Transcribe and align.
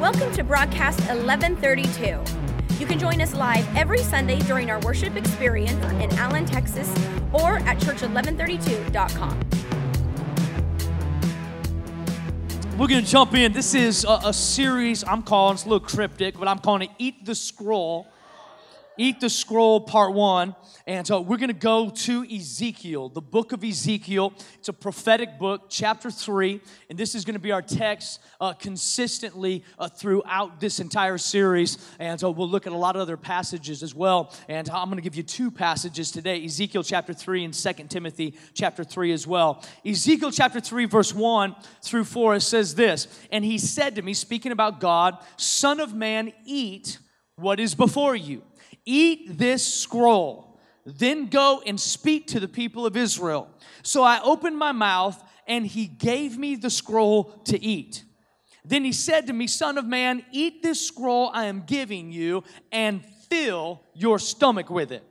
Welcome 0.00 0.32
to 0.32 0.42
broadcast 0.42 0.98
1132. 1.00 2.78
You 2.80 2.86
can 2.86 2.98
join 2.98 3.20
us 3.20 3.34
live 3.34 3.68
every 3.76 3.98
Sunday 3.98 4.38
during 4.38 4.70
our 4.70 4.80
worship 4.80 5.14
experience 5.14 5.84
in 6.02 6.10
Allen, 6.18 6.46
Texas, 6.46 6.88
or 7.34 7.58
at 7.58 7.76
church1132.com. 7.80 9.40
We're 12.78 12.88
going 12.88 13.04
to 13.04 13.10
jump 13.10 13.34
in. 13.34 13.52
This 13.52 13.74
is 13.74 14.04
a, 14.04 14.20
a 14.24 14.32
series 14.32 15.04
I'm 15.04 15.22
calling, 15.22 15.56
it's 15.56 15.66
a 15.66 15.68
little 15.68 15.86
cryptic, 15.86 16.38
but 16.38 16.48
I'm 16.48 16.60
calling 16.60 16.88
it 16.88 16.90
Eat 16.96 17.26
the 17.26 17.34
Scroll. 17.34 18.08
Eat 19.00 19.18
the 19.18 19.30
Scroll 19.30 19.80
Part 19.80 20.12
1. 20.12 20.54
And 20.86 21.06
so 21.06 21.22
we're 21.22 21.38
going 21.38 21.48
to 21.48 21.54
go 21.54 21.88
to 21.88 22.22
Ezekiel, 22.30 23.08
the 23.08 23.22
book 23.22 23.52
of 23.52 23.64
Ezekiel. 23.64 24.34
It's 24.58 24.68
a 24.68 24.74
prophetic 24.74 25.38
book, 25.38 25.68
chapter 25.70 26.10
3. 26.10 26.60
And 26.90 26.98
this 26.98 27.14
is 27.14 27.24
going 27.24 27.32
to 27.32 27.40
be 27.40 27.50
our 27.50 27.62
text 27.62 28.20
uh, 28.42 28.52
consistently 28.52 29.64
uh, 29.78 29.88
throughout 29.88 30.60
this 30.60 30.80
entire 30.80 31.16
series. 31.16 31.78
And 31.98 32.20
so 32.20 32.30
we'll 32.30 32.50
look 32.50 32.66
at 32.66 32.74
a 32.74 32.76
lot 32.76 32.94
of 32.94 33.00
other 33.00 33.16
passages 33.16 33.82
as 33.82 33.94
well. 33.94 34.34
And 34.50 34.68
I'm 34.68 34.88
going 34.88 34.98
to 34.98 35.02
give 35.02 35.16
you 35.16 35.22
two 35.22 35.50
passages 35.50 36.10
today 36.10 36.44
Ezekiel 36.44 36.82
chapter 36.82 37.14
3 37.14 37.46
and 37.46 37.54
2 37.54 37.72
Timothy 37.88 38.36
chapter 38.52 38.84
3 38.84 39.12
as 39.12 39.26
well. 39.26 39.64
Ezekiel 39.82 40.30
chapter 40.30 40.60
3, 40.60 40.84
verse 40.84 41.14
1 41.14 41.56
through 41.82 42.04
4, 42.04 42.34
it 42.34 42.40
says 42.42 42.74
this 42.74 43.08
And 43.32 43.46
he 43.46 43.56
said 43.56 43.94
to 43.94 44.02
me, 44.02 44.12
speaking 44.12 44.52
about 44.52 44.78
God, 44.78 45.16
Son 45.38 45.80
of 45.80 45.94
man, 45.94 46.34
eat 46.44 46.98
what 47.36 47.58
is 47.58 47.74
before 47.74 48.14
you 48.14 48.42
Eat 48.92 49.38
this 49.38 49.64
scroll, 49.64 50.58
then 50.84 51.28
go 51.28 51.62
and 51.64 51.78
speak 51.78 52.26
to 52.26 52.40
the 52.40 52.48
people 52.48 52.86
of 52.86 52.96
Israel. 52.96 53.48
So 53.84 54.02
I 54.02 54.20
opened 54.20 54.58
my 54.58 54.72
mouth, 54.72 55.22
and 55.46 55.64
he 55.64 55.86
gave 55.86 56.36
me 56.36 56.56
the 56.56 56.70
scroll 56.70 57.24
to 57.44 57.62
eat. 57.62 58.02
Then 58.64 58.84
he 58.84 58.90
said 58.90 59.28
to 59.28 59.32
me, 59.32 59.46
Son 59.46 59.78
of 59.78 59.86
man, 59.86 60.24
eat 60.32 60.64
this 60.64 60.84
scroll 60.84 61.30
I 61.32 61.44
am 61.44 61.62
giving 61.66 62.10
you, 62.10 62.42
and 62.72 63.04
fill 63.28 63.80
your 63.94 64.18
stomach 64.18 64.70
with 64.70 64.90
it. 64.90 65.04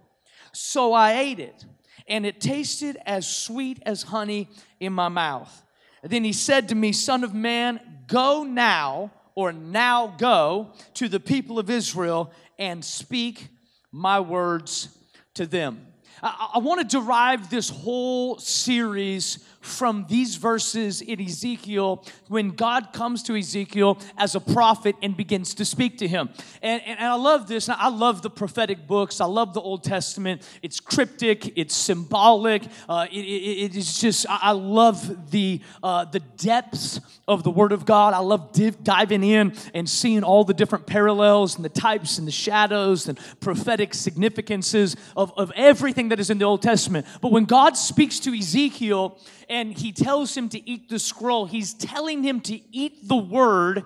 So 0.51 0.91
I 0.91 1.13
ate 1.13 1.39
it, 1.39 1.63
and 2.05 2.25
it 2.25 2.41
tasted 2.41 2.97
as 3.05 3.33
sweet 3.33 3.81
as 3.85 4.03
honey 4.03 4.49
in 4.81 4.91
my 4.91 5.07
mouth. 5.07 5.63
Then 6.03 6.25
he 6.25 6.33
said 6.33 6.67
to 6.67 6.75
me, 6.75 6.91
Son 6.91 7.23
of 7.23 7.33
man, 7.33 7.79
go 8.07 8.43
now, 8.43 9.11
or 9.35 9.53
now 9.53 10.15
go 10.17 10.73
to 10.95 11.07
the 11.07 11.21
people 11.21 11.59
of 11.59 11.69
Israel 11.69 12.33
and 12.57 12.83
speak 12.83 13.47
my 13.91 14.19
words 14.19 14.95
to 15.35 15.45
them. 15.45 15.87
I, 16.21 16.51
I 16.55 16.57
want 16.59 16.81
to 16.81 16.97
derive 16.97 17.49
this 17.49 17.69
whole 17.69 18.37
series 18.37 19.45
from 19.61 20.05
these 20.07 20.35
verses 20.35 21.01
in 21.01 21.21
Ezekiel 21.21 22.05
when 22.27 22.49
God 22.51 22.93
comes 22.93 23.23
to 23.23 23.35
Ezekiel 23.35 23.99
as 24.17 24.35
a 24.35 24.39
prophet 24.39 24.95
and 25.01 25.17
begins 25.17 25.53
to 25.55 25.65
speak 25.65 25.97
to 25.97 26.07
him. 26.07 26.29
And, 26.61 26.81
and, 26.85 26.99
I 26.99 27.15
love 27.15 27.47
this. 27.47 27.67
I 27.69 27.89
love 27.89 28.21
the 28.21 28.29
prophetic 28.29 28.87
books. 28.87 29.19
I 29.19 29.25
love 29.25 29.53
the 29.53 29.61
Old 29.61 29.83
Testament. 29.83 30.47
It's 30.61 30.79
cryptic, 30.79 31.57
it's 31.57 31.75
symbolic. 31.75 32.63
Uh, 32.87 33.07
it, 33.11 33.19
it, 33.19 33.71
it 33.71 33.75
is 33.75 33.99
just, 33.99 34.25
I 34.29 34.51
love 34.51 35.31
the, 35.31 35.61
uh, 35.83 36.05
the 36.05 36.19
depths 36.19 36.99
of 37.27 37.43
the 37.43 37.51
Word 37.51 37.71
of 37.71 37.85
God. 37.85 38.13
I 38.13 38.19
love 38.19 38.51
div- 38.53 38.83
diving 38.83 39.23
in 39.23 39.53
and 39.73 39.89
seeing 39.89 40.23
all 40.23 40.43
the 40.43 40.53
different 40.53 40.87
parallels 40.87 41.55
and 41.55 41.65
the 41.65 41.69
types 41.69 42.17
and 42.17 42.27
the 42.27 42.31
shadows 42.31 43.07
and 43.07 43.19
prophetic 43.39 43.93
significances 43.93 44.95
of, 45.17 45.33
of 45.37 45.51
everything 45.55 46.09
that 46.09 46.19
is 46.19 46.29
in 46.29 46.37
the 46.37 46.45
Old 46.45 46.61
Testament. 46.61 47.05
But 47.21 47.31
when 47.31 47.45
God 47.45 47.75
speaks 47.77 48.19
to 48.21 48.33
Ezekiel, 48.33 49.19
and 49.49 49.75
he 49.75 49.91
tells 49.91 50.37
him 50.37 50.47
to 50.49 50.69
eat 50.69 50.89
the 50.89 50.99
scroll. 50.99 51.45
He's 51.45 51.73
telling 51.73 52.23
him 52.23 52.39
to 52.41 52.59
eat 52.71 53.07
the 53.07 53.17
word 53.17 53.83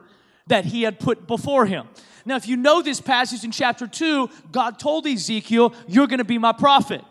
that 0.47 0.66
he 0.66 0.83
had 0.83 1.00
put 1.00 1.25
before 1.25 1.66
him. 1.66 1.88
Now, 2.25 2.36
if 2.36 2.47
you 2.47 2.58
know 2.58 2.81
this 2.81 3.02
passage 3.02 3.44
in 3.44 3.52
chapter 3.52 3.88
2, 3.88 4.30
God 4.52 4.80
told 4.80 5.08
Ezekiel, 5.08 5.73
You're 5.88 6.08
going 6.08 6.20
to 6.20 6.25
be 6.25 6.38
my 6.38 6.52
prophet. 6.52 7.04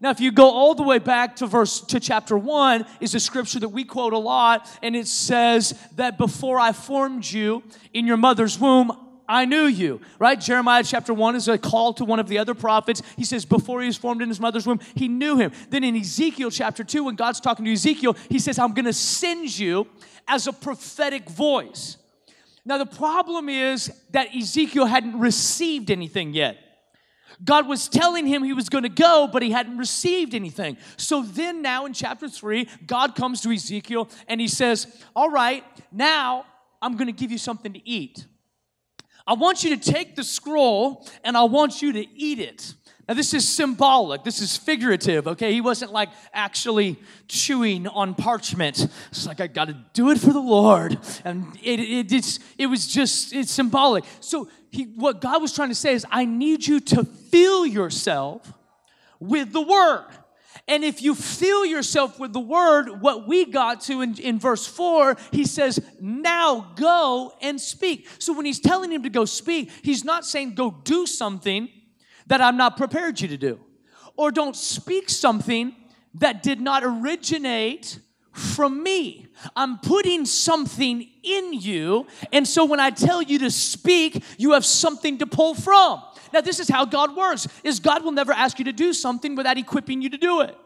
Now, 0.00 0.10
if 0.10 0.20
you 0.20 0.32
go 0.32 0.50
all 0.50 0.74
the 0.74 0.82
way 0.82 0.98
back 0.98 1.36
to 1.36 1.46
verse 1.46 1.80
to 1.80 2.00
chapter 2.00 2.36
one, 2.36 2.84
is 3.00 3.14
a 3.14 3.20
scripture 3.20 3.60
that 3.60 3.70
we 3.70 3.84
quote 3.84 4.12
a 4.12 4.18
lot, 4.18 4.68
and 4.82 4.94
it 4.94 5.06
says 5.06 5.74
that 5.96 6.18
before 6.18 6.58
I 6.58 6.72
formed 6.72 7.24
you 7.24 7.62
in 7.92 8.06
your 8.06 8.16
mother's 8.16 8.58
womb, 8.58 8.92
I 9.28 9.44
knew 9.44 9.64
you, 9.64 10.00
right? 10.18 10.38
Jeremiah 10.38 10.84
chapter 10.84 11.14
1 11.14 11.36
is 11.36 11.48
a 11.48 11.56
call 11.56 11.94
to 11.94 12.04
one 12.04 12.18
of 12.18 12.28
the 12.28 12.38
other 12.38 12.54
prophets. 12.54 13.02
He 13.16 13.24
says, 13.24 13.44
before 13.44 13.80
he 13.80 13.86
was 13.86 13.96
formed 13.96 14.22
in 14.22 14.28
his 14.28 14.40
mother's 14.40 14.66
womb, 14.66 14.80
he 14.94 15.08
knew 15.08 15.36
him. 15.36 15.52
Then 15.70 15.84
in 15.84 15.96
Ezekiel 15.96 16.50
chapter 16.50 16.84
2, 16.84 17.04
when 17.04 17.14
God's 17.14 17.40
talking 17.40 17.64
to 17.64 17.72
Ezekiel, 17.72 18.16
he 18.28 18.38
says, 18.38 18.58
I'm 18.58 18.74
going 18.74 18.84
to 18.84 18.92
send 18.92 19.58
you 19.58 19.86
as 20.28 20.46
a 20.46 20.52
prophetic 20.52 21.28
voice. 21.28 21.96
Now, 22.66 22.78
the 22.78 22.86
problem 22.86 23.48
is 23.48 23.92
that 24.10 24.34
Ezekiel 24.34 24.86
hadn't 24.86 25.18
received 25.18 25.90
anything 25.90 26.32
yet. 26.32 26.58
God 27.42 27.66
was 27.66 27.88
telling 27.88 28.26
him 28.26 28.42
he 28.42 28.52
was 28.52 28.68
going 28.68 28.84
to 28.84 28.88
go, 28.88 29.28
but 29.30 29.42
he 29.42 29.50
hadn't 29.50 29.76
received 29.76 30.34
anything. 30.34 30.76
So 30.96 31.22
then, 31.22 31.62
now 31.62 31.84
in 31.84 31.92
chapter 31.92 32.28
3, 32.28 32.68
God 32.86 33.14
comes 33.16 33.40
to 33.42 33.50
Ezekiel 33.50 34.08
and 34.28 34.40
he 34.40 34.48
says, 34.48 34.86
All 35.16 35.30
right, 35.30 35.64
now 35.90 36.46
I'm 36.80 36.96
going 36.96 37.06
to 37.06 37.12
give 37.12 37.32
you 37.32 37.38
something 37.38 37.72
to 37.72 37.88
eat. 37.88 38.26
I 39.26 39.34
want 39.34 39.64
you 39.64 39.76
to 39.76 39.92
take 39.92 40.16
the 40.16 40.24
scroll 40.24 41.06
and 41.22 41.36
I 41.36 41.44
want 41.44 41.80
you 41.82 41.92
to 41.92 42.06
eat 42.16 42.38
it. 42.38 42.74
Now, 43.08 43.14
this 43.14 43.34
is 43.34 43.46
symbolic, 43.46 44.24
this 44.24 44.40
is 44.40 44.56
figurative, 44.56 45.28
okay? 45.28 45.52
He 45.52 45.60
wasn't 45.60 45.92
like 45.92 46.08
actually 46.32 46.96
chewing 47.28 47.86
on 47.86 48.14
parchment. 48.14 48.88
It's 49.10 49.26
like, 49.26 49.40
I 49.40 49.46
gotta 49.46 49.76
do 49.92 50.10
it 50.10 50.18
for 50.18 50.32
the 50.32 50.40
Lord. 50.40 50.98
And 51.22 51.54
it, 51.62 51.80
it, 51.80 52.12
it's, 52.12 52.38
it 52.56 52.66
was 52.66 52.86
just, 52.86 53.34
it's 53.34 53.50
symbolic. 53.50 54.04
So, 54.20 54.48
he, 54.70 54.84
what 54.84 55.20
God 55.20 55.42
was 55.42 55.54
trying 55.54 55.68
to 55.68 55.74
say 55.74 55.92
is, 55.92 56.06
I 56.10 56.24
need 56.24 56.66
you 56.66 56.80
to 56.80 57.04
fill 57.04 57.66
yourself 57.66 58.50
with 59.20 59.52
the 59.52 59.60
Word. 59.60 60.06
And 60.66 60.82
if 60.82 61.02
you 61.02 61.14
fill 61.14 61.66
yourself 61.66 62.18
with 62.18 62.32
the 62.32 62.40
word, 62.40 63.02
what 63.02 63.28
we 63.28 63.44
got 63.44 63.82
to 63.82 64.00
in, 64.00 64.18
in 64.18 64.38
verse 64.38 64.66
4, 64.66 65.16
he 65.30 65.44
says, 65.44 65.78
Now 66.00 66.72
go 66.76 67.34
and 67.42 67.60
speak. 67.60 68.08
So 68.18 68.32
when 68.32 68.46
he's 68.46 68.60
telling 68.60 68.90
him 68.90 69.02
to 69.02 69.10
go 69.10 69.26
speak, 69.26 69.70
he's 69.82 70.04
not 70.04 70.24
saying 70.24 70.54
go 70.54 70.70
do 70.70 71.06
something 71.06 71.68
that 72.26 72.40
I'm 72.40 72.56
not 72.56 72.78
prepared 72.78 73.20
you 73.20 73.28
to 73.28 73.36
do, 73.36 73.60
or 74.16 74.30
don't 74.30 74.56
speak 74.56 75.10
something 75.10 75.74
that 76.14 76.42
did 76.42 76.60
not 76.60 76.82
originate 76.82 77.98
from 78.32 78.82
me. 78.82 79.23
I'm 79.56 79.78
putting 79.78 80.26
something 80.26 81.08
in 81.22 81.52
you, 81.52 82.06
and 82.32 82.46
so 82.46 82.64
when 82.64 82.80
I 82.80 82.90
tell 82.90 83.22
you 83.22 83.38
to 83.40 83.50
speak, 83.50 84.22
you 84.38 84.52
have 84.52 84.64
something 84.64 85.18
to 85.18 85.26
pull 85.26 85.54
from. 85.54 86.02
Now, 86.32 86.40
this 86.40 86.58
is 86.60 86.68
how 86.68 86.84
God 86.84 87.16
works, 87.16 87.46
is 87.62 87.80
God 87.80 88.04
will 88.04 88.12
never 88.12 88.32
ask 88.32 88.58
you 88.58 88.64
to 88.66 88.72
do 88.72 88.92
something 88.92 89.34
without 89.34 89.56
equipping 89.56 90.02
you 90.02 90.10
to 90.10 90.18
do 90.18 90.40
it. 90.40 90.56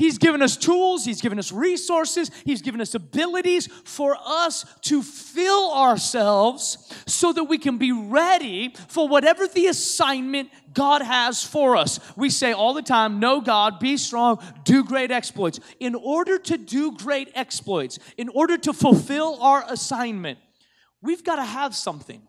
He's 0.00 0.16
given 0.16 0.40
us 0.40 0.56
tools, 0.56 1.04
He's 1.04 1.20
given 1.20 1.38
us 1.38 1.52
resources, 1.52 2.30
He's 2.46 2.62
given 2.62 2.80
us 2.80 2.94
abilities 2.94 3.66
for 3.84 4.16
us 4.24 4.64
to 4.84 5.02
fill 5.02 5.74
ourselves 5.74 6.78
so 7.06 7.34
that 7.34 7.44
we 7.44 7.58
can 7.58 7.76
be 7.76 7.92
ready 7.92 8.72
for 8.88 9.06
whatever 9.06 9.46
the 9.46 9.66
assignment 9.66 10.48
God 10.72 11.02
has 11.02 11.44
for 11.44 11.76
us. 11.76 12.00
We 12.16 12.30
say 12.30 12.52
all 12.52 12.72
the 12.72 12.80
time, 12.80 13.20
Know 13.20 13.42
God, 13.42 13.78
be 13.78 13.98
strong, 13.98 14.42
do 14.64 14.84
great 14.84 15.10
exploits. 15.10 15.60
In 15.80 15.94
order 15.94 16.38
to 16.38 16.56
do 16.56 16.92
great 16.92 17.30
exploits, 17.34 17.98
in 18.16 18.30
order 18.30 18.56
to 18.56 18.72
fulfill 18.72 19.36
our 19.42 19.66
assignment, 19.68 20.38
we've 21.02 21.22
got 21.22 21.36
to 21.36 21.44
have 21.44 21.76
something. 21.76 22.22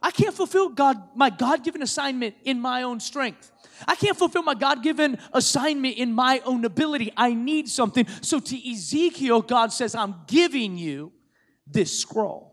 I 0.00 0.12
can't 0.12 0.34
fulfill 0.34 0.68
God, 0.68 1.02
my 1.16 1.30
God 1.30 1.64
given 1.64 1.82
assignment 1.82 2.36
in 2.44 2.60
my 2.60 2.84
own 2.84 3.00
strength. 3.00 3.50
I 3.86 3.94
can't 3.96 4.16
fulfill 4.16 4.42
my 4.42 4.54
God 4.54 4.82
given 4.82 5.18
assignment 5.32 5.96
in 5.96 6.12
my 6.12 6.40
own 6.44 6.64
ability. 6.64 7.12
I 7.16 7.34
need 7.34 7.68
something. 7.68 8.06
So 8.22 8.40
to 8.40 8.70
Ezekiel, 8.70 9.42
God 9.42 9.72
says, 9.72 9.94
I'm 9.94 10.14
giving 10.26 10.76
you 10.76 11.12
this 11.66 11.98
scroll. 11.98 12.52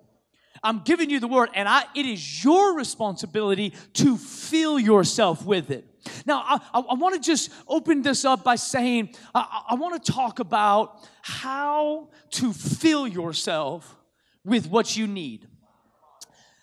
I'm 0.63 0.81
giving 0.81 1.09
you 1.09 1.19
the 1.19 1.27
word, 1.27 1.49
and 1.55 1.67
I, 1.67 1.85
it 1.95 2.05
is 2.05 2.43
your 2.43 2.75
responsibility 2.75 3.73
to 3.93 4.15
fill 4.17 4.79
yourself 4.79 5.43
with 5.43 5.71
it. 5.71 5.87
Now, 6.25 6.43
I, 6.45 6.59
I, 6.73 6.93
want 6.93 7.15
to 7.15 7.21
just 7.21 7.51
open 7.67 8.01
this 8.01 8.25
up 8.25 8.43
by 8.43 8.55
saying, 8.55 9.15
I, 9.33 9.63
I 9.69 9.75
want 9.75 10.03
to 10.03 10.11
talk 10.11 10.39
about 10.39 11.07
how 11.21 12.09
to 12.31 12.53
fill 12.53 13.07
yourself 13.07 13.95
with 14.43 14.67
what 14.67 14.95
you 14.95 15.07
need 15.07 15.47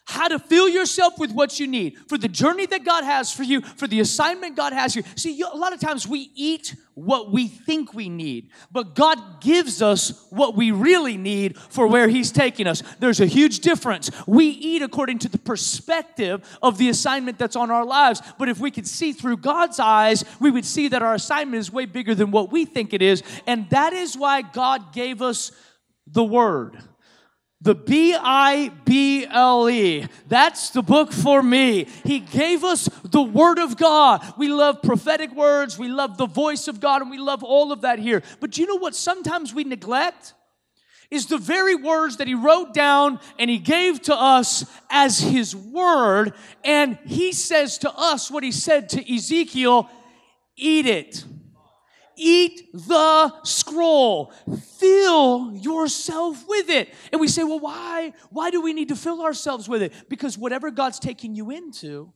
how 0.08 0.26
to 0.26 0.38
fill 0.38 0.70
yourself 0.70 1.18
with 1.18 1.30
what 1.32 1.60
you 1.60 1.66
need 1.66 1.98
for 2.08 2.16
the 2.16 2.28
journey 2.28 2.64
that 2.64 2.82
God 2.82 3.04
has 3.04 3.30
for 3.30 3.42
you, 3.42 3.60
for 3.60 3.86
the 3.86 4.00
assignment 4.00 4.56
God 4.56 4.72
has 4.72 4.96
you. 4.96 5.02
See, 5.16 5.38
a 5.42 5.54
lot 5.54 5.74
of 5.74 5.80
times 5.80 6.08
we 6.08 6.30
eat 6.34 6.74
what 6.94 7.30
we 7.30 7.46
think 7.46 7.92
we 7.92 8.08
need, 8.08 8.48
but 8.72 8.94
God 8.94 9.42
gives 9.42 9.82
us 9.82 10.26
what 10.30 10.56
we 10.56 10.70
really 10.70 11.18
need 11.18 11.58
for 11.58 11.86
where 11.86 12.08
He's 12.08 12.32
taking 12.32 12.66
us. 12.66 12.82
There's 12.98 13.20
a 13.20 13.26
huge 13.26 13.60
difference. 13.60 14.10
We 14.26 14.46
eat 14.46 14.80
according 14.80 15.18
to 15.20 15.28
the 15.28 15.36
perspective 15.36 16.58
of 16.62 16.78
the 16.78 16.88
assignment 16.88 17.38
that's 17.38 17.54
on 17.54 17.70
our 17.70 17.84
lives, 17.84 18.22
but 18.38 18.48
if 18.48 18.58
we 18.58 18.70
could 18.70 18.88
see 18.88 19.12
through 19.12 19.36
God's 19.36 19.78
eyes, 19.78 20.24
we 20.40 20.50
would 20.50 20.64
see 20.64 20.88
that 20.88 21.02
our 21.02 21.14
assignment 21.14 21.60
is 21.60 21.70
way 21.70 21.84
bigger 21.84 22.14
than 22.14 22.30
what 22.30 22.50
we 22.50 22.64
think 22.64 22.94
it 22.94 23.02
is, 23.02 23.22
and 23.46 23.68
that 23.68 23.92
is 23.92 24.16
why 24.16 24.40
God 24.40 24.94
gave 24.94 25.20
us 25.20 25.52
the 26.06 26.24
Word. 26.24 26.78
The 27.60 27.74
B 27.74 28.14
I 28.16 28.70
B 28.84 29.26
L 29.28 29.68
E. 29.68 30.06
That's 30.28 30.70
the 30.70 30.82
book 30.82 31.12
for 31.12 31.42
me. 31.42 31.88
He 32.04 32.20
gave 32.20 32.62
us 32.62 32.88
the 33.02 33.22
Word 33.22 33.58
of 33.58 33.76
God. 33.76 34.24
We 34.36 34.48
love 34.48 34.80
prophetic 34.80 35.34
words, 35.34 35.76
we 35.76 35.88
love 35.88 36.18
the 36.18 36.26
voice 36.26 36.68
of 36.68 36.78
God, 36.80 37.02
and 37.02 37.10
we 37.10 37.18
love 37.18 37.42
all 37.42 37.72
of 37.72 37.80
that 37.80 37.98
here. 37.98 38.22
But 38.38 38.58
you 38.58 38.66
know 38.66 38.76
what 38.76 38.94
sometimes 38.94 39.52
we 39.52 39.64
neglect? 39.64 40.34
Is 41.10 41.26
the 41.26 41.38
very 41.38 41.74
words 41.74 42.18
that 42.18 42.28
He 42.28 42.34
wrote 42.34 42.74
down 42.74 43.18
and 43.38 43.50
He 43.50 43.58
gave 43.58 44.02
to 44.02 44.14
us 44.14 44.64
as 44.90 45.18
His 45.18 45.56
Word. 45.56 46.34
And 46.64 46.98
He 47.06 47.32
says 47.32 47.78
to 47.78 47.90
us 47.90 48.30
what 48.30 48.44
He 48.44 48.52
said 48.52 48.90
to 48.90 49.14
Ezekiel 49.14 49.90
eat 50.56 50.86
it. 50.86 51.24
Eat 52.18 52.68
the 52.72 53.32
scroll. 53.44 54.32
Fill 54.78 55.54
yourself 55.54 56.46
with 56.48 56.68
it. 56.68 56.92
And 57.12 57.20
we 57.20 57.28
say, 57.28 57.44
well, 57.44 57.60
why? 57.60 58.12
Why 58.30 58.50
do 58.50 58.60
we 58.60 58.72
need 58.72 58.88
to 58.88 58.96
fill 58.96 59.22
ourselves 59.22 59.68
with 59.68 59.82
it? 59.82 59.92
Because 60.08 60.36
whatever 60.36 60.70
God's 60.70 60.98
taking 60.98 61.34
you 61.34 61.50
into, 61.50 62.12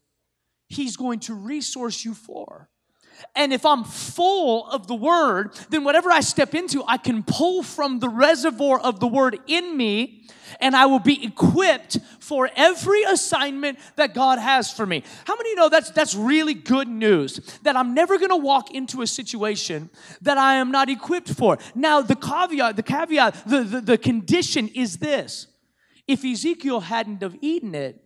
He's 0.68 0.96
going 0.96 1.20
to 1.20 1.34
resource 1.34 2.04
you 2.04 2.14
for. 2.14 2.68
And 3.34 3.52
if 3.52 3.64
I'm 3.64 3.84
full 3.84 4.66
of 4.68 4.86
the 4.86 4.94
word, 4.94 5.54
then 5.70 5.84
whatever 5.84 6.10
I 6.10 6.20
step 6.20 6.54
into, 6.54 6.84
I 6.86 6.96
can 6.96 7.22
pull 7.22 7.62
from 7.62 7.98
the 7.98 8.08
reservoir 8.08 8.78
of 8.80 9.00
the 9.00 9.06
word 9.06 9.38
in 9.46 9.76
me, 9.76 10.28
and 10.60 10.76
I 10.76 10.86
will 10.86 10.98
be 10.98 11.24
equipped 11.24 11.98
for 12.20 12.50
every 12.56 13.02
assignment 13.04 13.78
that 13.96 14.14
God 14.14 14.38
has 14.38 14.70
for 14.72 14.86
me. 14.86 15.02
How 15.24 15.36
many 15.36 15.54
know 15.54 15.68
that's 15.68 15.90
that's 15.90 16.14
really 16.14 16.54
good 16.54 16.88
news? 16.88 17.40
That 17.62 17.76
I'm 17.76 17.94
never 17.94 18.18
gonna 18.18 18.36
walk 18.36 18.72
into 18.72 19.02
a 19.02 19.06
situation 19.06 19.90
that 20.20 20.38
I 20.38 20.54
am 20.54 20.70
not 20.70 20.88
equipped 20.88 21.30
for. 21.30 21.58
Now, 21.74 22.02
the 22.02 22.16
caveat, 22.16 22.76
the 22.76 22.82
caveat, 22.82 23.42
the, 23.46 23.62
the, 23.62 23.80
the 23.80 23.98
condition 23.98 24.68
is 24.68 24.98
this. 24.98 25.46
If 26.06 26.24
Ezekiel 26.24 26.80
hadn't 26.80 27.22
have 27.22 27.36
eaten 27.40 27.74
it, 27.74 28.02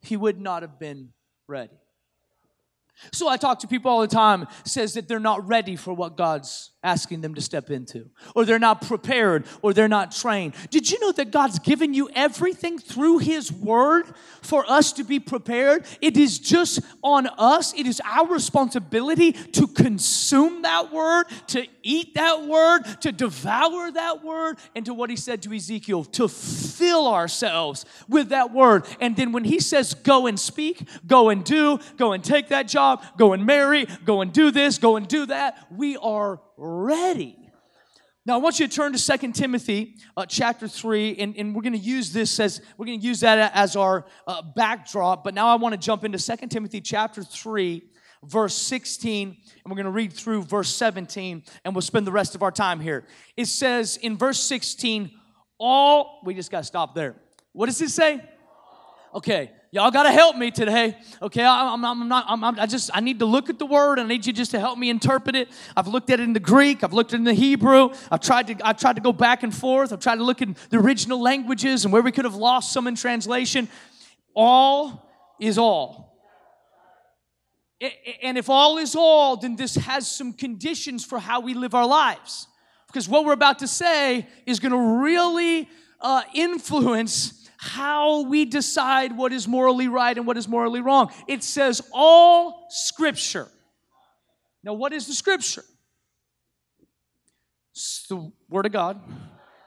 he 0.00 0.16
would 0.16 0.40
not 0.40 0.62
have 0.62 0.78
been 0.78 1.10
ready. 1.48 1.78
So 3.12 3.28
I 3.28 3.36
talk 3.36 3.60
to 3.60 3.68
people 3.68 3.90
all 3.90 4.00
the 4.00 4.06
time 4.06 4.46
says 4.64 4.94
that 4.94 5.08
they're 5.08 5.20
not 5.20 5.46
ready 5.46 5.76
for 5.76 5.92
what 5.92 6.16
God's 6.16 6.72
asking 6.82 7.20
them 7.20 7.34
to 7.34 7.40
step 7.40 7.68
into 7.68 8.08
or 8.36 8.44
they're 8.44 8.60
not 8.60 8.80
prepared 8.80 9.44
or 9.60 9.74
they're 9.74 9.88
not 9.88 10.12
trained. 10.12 10.54
Did 10.70 10.88
you 10.88 11.00
know 11.00 11.10
that 11.12 11.32
God's 11.32 11.58
given 11.58 11.92
you 11.94 12.08
everything 12.14 12.78
through 12.78 13.18
his 13.18 13.52
word 13.52 14.06
for 14.40 14.64
us 14.70 14.92
to 14.92 15.04
be 15.04 15.18
prepared? 15.18 15.84
It 16.00 16.16
is 16.16 16.38
just 16.38 16.80
on 17.02 17.26
us. 17.38 17.74
It 17.74 17.86
is 17.86 18.00
our 18.04 18.26
responsibility 18.28 19.32
to 19.32 19.66
consume 19.66 20.62
that 20.62 20.92
word, 20.92 21.26
to 21.48 21.66
eat 21.82 22.14
that 22.14 22.46
word, 22.46 22.84
to 23.00 23.10
devour 23.10 23.90
that 23.90 24.22
word 24.22 24.58
and 24.76 24.86
to 24.86 24.94
what 24.94 25.10
he 25.10 25.16
said 25.16 25.42
to 25.42 25.52
Ezekiel 25.52 26.04
to 26.04 26.28
fill 26.28 27.08
ourselves 27.08 27.84
with 28.08 28.28
that 28.28 28.52
word. 28.52 28.86
And 29.00 29.16
then 29.16 29.32
when 29.32 29.44
he 29.44 29.58
says 29.58 29.92
go 29.94 30.28
and 30.28 30.38
speak, 30.38 30.88
go 31.06 31.30
and 31.30 31.42
do, 31.42 31.80
go 31.96 32.12
and 32.12 32.22
take 32.22 32.48
that 32.48 32.68
job 32.68 32.85
job, 32.86 33.04
go 33.16 33.32
and 33.32 33.44
marry, 33.44 33.86
go 34.04 34.20
and 34.20 34.32
do 34.32 34.50
this, 34.50 34.78
go 34.78 34.96
and 34.96 35.08
do 35.08 35.26
that. 35.26 35.66
We 35.70 35.96
are 35.96 36.40
ready. 36.56 37.36
Now, 38.24 38.34
I 38.34 38.38
want 38.38 38.58
you 38.58 38.66
to 38.66 38.74
turn 38.74 38.92
to 38.92 38.98
Second 38.98 39.34
Timothy 39.34 39.98
uh, 40.16 40.26
chapter 40.26 40.66
3, 40.66 41.16
and, 41.18 41.36
and 41.36 41.54
we're 41.54 41.62
going 41.62 41.74
to 41.74 41.78
use 41.78 42.12
this 42.12 42.40
as, 42.40 42.60
we're 42.76 42.86
going 42.86 43.00
to 43.00 43.06
use 43.06 43.20
that 43.20 43.52
as 43.54 43.76
our 43.76 44.04
uh, 44.26 44.42
backdrop. 44.42 45.22
But 45.22 45.34
now 45.34 45.46
I 45.46 45.54
want 45.54 45.74
to 45.74 45.78
jump 45.78 46.02
into 46.02 46.18
Second 46.18 46.48
Timothy 46.48 46.80
chapter 46.80 47.22
3, 47.22 47.84
verse 48.24 48.56
16, 48.56 49.28
and 49.28 49.36
we're 49.70 49.76
going 49.76 49.84
to 49.84 49.92
read 49.92 50.12
through 50.12 50.42
verse 50.42 50.74
17, 50.74 51.44
and 51.64 51.74
we'll 51.74 51.82
spend 51.82 52.04
the 52.04 52.12
rest 52.12 52.34
of 52.34 52.42
our 52.42 52.50
time 52.50 52.80
here. 52.80 53.06
It 53.36 53.46
says 53.46 53.96
in 53.96 54.16
verse 54.16 54.40
16, 54.40 55.12
all, 55.58 56.20
we 56.24 56.34
just 56.34 56.50
got 56.50 56.58
to 56.58 56.64
stop 56.64 56.96
there. 56.96 57.14
What 57.52 57.66
does 57.66 57.80
it 57.80 57.90
say? 57.90 58.20
Okay, 59.16 59.50
y'all 59.70 59.90
got 59.90 60.02
to 60.02 60.10
help 60.10 60.36
me 60.36 60.50
today. 60.50 60.94
Okay, 61.22 61.42
I'm, 61.42 61.82
I'm, 61.82 62.06
not, 62.06 62.26
I'm, 62.28 62.44
i 62.44 62.66
just, 62.66 62.90
I 62.92 63.00
need 63.00 63.18
to 63.20 63.24
look 63.24 63.48
at 63.48 63.58
the 63.58 63.64
word. 63.64 63.98
I 63.98 64.02
need 64.02 64.26
you 64.26 64.32
just 64.34 64.50
to 64.50 64.60
help 64.60 64.78
me 64.78 64.90
interpret 64.90 65.34
it. 65.34 65.48
I've 65.74 65.88
looked 65.88 66.10
at 66.10 66.20
it 66.20 66.24
in 66.24 66.34
the 66.34 66.38
Greek. 66.38 66.84
I've 66.84 66.92
looked 66.92 67.14
at 67.14 67.14
it 67.14 67.20
in 67.20 67.24
the 67.24 67.32
Hebrew. 67.32 67.88
I've 68.10 68.20
tried 68.20 68.48
to, 68.48 68.56
I've 68.62 68.76
tried 68.76 68.96
to 68.96 69.00
go 69.00 69.14
back 69.14 69.42
and 69.42 69.54
forth. 69.54 69.90
I've 69.90 70.00
tried 70.00 70.16
to 70.16 70.22
look 70.22 70.42
in 70.42 70.54
the 70.68 70.76
original 70.76 71.18
languages 71.18 71.86
and 71.86 71.94
where 71.94 72.02
we 72.02 72.12
could 72.12 72.26
have 72.26 72.34
lost 72.34 72.74
some 72.74 72.86
in 72.86 72.94
translation. 72.94 73.70
All 74.34 75.10
is 75.40 75.56
all. 75.56 76.14
And 78.22 78.36
if 78.36 78.50
all 78.50 78.76
is 78.76 78.94
all, 78.94 79.38
then 79.38 79.56
this 79.56 79.76
has 79.76 80.06
some 80.06 80.34
conditions 80.34 81.06
for 81.06 81.18
how 81.18 81.40
we 81.40 81.54
live 81.54 81.74
our 81.74 81.86
lives. 81.86 82.48
Because 82.86 83.08
what 83.08 83.24
we're 83.24 83.32
about 83.32 83.60
to 83.60 83.66
say 83.66 84.26
is 84.44 84.60
going 84.60 84.72
to 84.72 85.02
really 85.02 85.70
uh, 86.02 86.20
influence 86.34 87.45
how 87.58 88.22
we 88.22 88.44
decide 88.44 89.16
what 89.16 89.32
is 89.32 89.48
morally 89.48 89.88
right 89.88 90.16
and 90.16 90.26
what 90.26 90.36
is 90.36 90.48
morally 90.48 90.80
wrong. 90.80 91.12
It 91.26 91.42
says 91.42 91.82
all 91.92 92.66
scripture. 92.70 93.48
Now, 94.62 94.74
what 94.74 94.92
is 94.92 95.06
the 95.06 95.14
scripture? 95.14 95.64
It's 97.72 98.06
the 98.08 98.32
Word 98.48 98.66
of 98.66 98.72
God. 98.72 99.00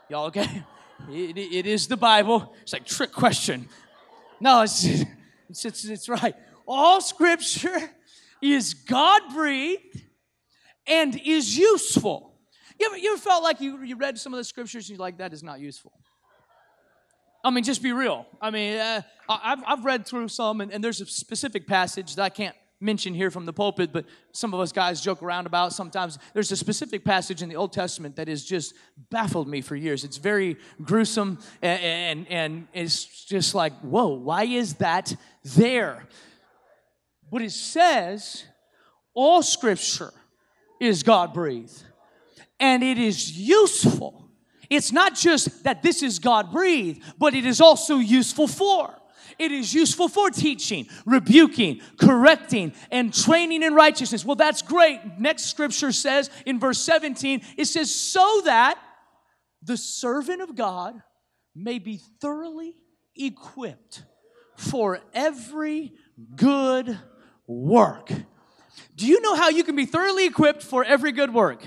Y'all 0.09 0.25
okay? 0.27 0.63
It, 1.11 1.37
it 1.37 1.65
is 1.65 1.87
the 1.87 1.97
Bible. 1.97 2.53
It's 2.61 2.73
like 2.73 2.85
trick 2.85 3.11
question. 3.11 3.69
No, 4.39 4.61
it's, 4.61 4.83
it's, 5.49 5.65
it's, 5.65 5.85
it's 5.85 6.09
right. 6.09 6.35
All 6.67 7.01
scripture 7.01 7.79
is 8.41 8.73
God 8.73 9.21
breathed 9.33 10.03
and 10.87 11.19
is 11.25 11.57
useful. 11.57 12.35
You 12.79 12.87
ever, 12.87 12.97
you 12.97 13.13
ever 13.13 13.21
felt 13.21 13.43
like 13.43 13.61
you, 13.61 13.83
you 13.83 13.95
read 13.95 14.17
some 14.17 14.33
of 14.33 14.37
the 14.37 14.43
scriptures 14.43 14.89
and 14.89 14.97
you're 14.97 15.05
like, 15.05 15.17
that 15.17 15.33
is 15.33 15.43
not 15.43 15.59
useful? 15.59 15.93
I 17.43 17.51
mean, 17.51 17.63
just 17.63 17.81
be 17.81 17.93
real. 17.93 18.25
I 18.41 18.51
mean, 18.51 18.77
uh, 18.77 19.01
I've, 19.29 19.59
I've 19.65 19.85
read 19.85 20.05
through 20.05 20.27
some, 20.27 20.61
and, 20.61 20.71
and 20.71 20.83
there's 20.83 20.99
a 21.01 21.05
specific 21.05 21.67
passage 21.67 22.15
that 22.15 22.23
I 22.23 22.29
can't 22.29 22.55
mention 22.81 23.13
here 23.13 23.29
from 23.29 23.45
the 23.45 23.53
pulpit, 23.53 23.91
but 23.91 24.05
some 24.31 24.53
of 24.53 24.59
us 24.59 24.71
guys 24.71 25.01
joke 25.01 25.21
around 25.21 25.45
about 25.45 25.73
sometimes. 25.73 26.17
There's 26.33 26.51
a 26.51 26.57
specific 26.57 27.03
passage 27.03 27.41
in 27.41 27.49
the 27.49 27.55
Old 27.55 27.73
Testament 27.73 28.15
that 28.15 28.27
has 28.27 28.43
just 28.43 28.73
baffled 29.09 29.47
me 29.47 29.61
for 29.61 29.75
years. 29.75 30.03
It's 30.03 30.17
very 30.17 30.57
gruesome, 30.81 31.39
and, 31.61 31.81
and, 31.81 32.27
and 32.29 32.67
it's 32.73 33.25
just 33.25 33.53
like, 33.53 33.73
whoa, 33.81 34.07
why 34.07 34.43
is 34.43 34.75
that 34.75 35.15
there? 35.43 36.07
But 37.31 37.41
it 37.41 37.51
says, 37.51 38.45
all 39.13 39.43
scripture 39.43 40.13
is 40.79 41.03
God 41.03 41.33
breathed, 41.33 41.83
and 42.59 42.83
it 42.83 42.97
is 42.97 43.37
useful 43.37 44.28
it's 44.69 44.91
not 44.91 45.15
just 45.15 45.63
that 45.63 45.81
this 45.81 46.03
is 46.03 46.19
God 46.19 46.51
breathed, 46.51 47.01
but 47.17 47.33
it 47.33 47.45
is 47.45 47.59
also 47.59 47.97
useful 47.97 48.47
for. 48.47 48.93
It 49.37 49.51
is 49.51 49.73
useful 49.73 50.09
for 50.09 50.29
teaching, 50.29 50.87
rebuking, 51.05 51.81
correcting, 51.97 52.73
and 52.91 53.13
training 53.13 53.63
in 53.63 53.73
righteousness. 53.73 54.25
Well, 54.25 54.35
that's 54.35 54.61
great. 54.61 54.99
Next 55.17 55.45
scripture 55.45 55.93
says 55.93 56.29
in 56.45 56.59
verse 56.59 56.77
17, 56.79 57.41
it 57.57 57.65
says, 57.65 57.93
so 57.93 58.41
that 58.45 58.77
the 59.63 59.77
servant 59.77 60.41
of 60.41 60.55
God 60.55 61.01
may 61.55 61.79
be 61.79 62.01
thoroughly 62.21 62.75
equipped 63.15 64.03
for 64.57 64.99
every 65.13 65.93
good 66.35 66.99
work. 67.47 68.11
Do 68.95 69.07
you 69.07 69.21
know 69.21 69.35
how 69.35 69.49
you 69.49 69.63
can 69.63 69.75
be 69.75 69.85
thoroughly 69.85 70.25
equipped 70.25 70.63
for 70.63 70.83
every 70.83 71.13
good 71.13 71.33
work? 71.33 71.65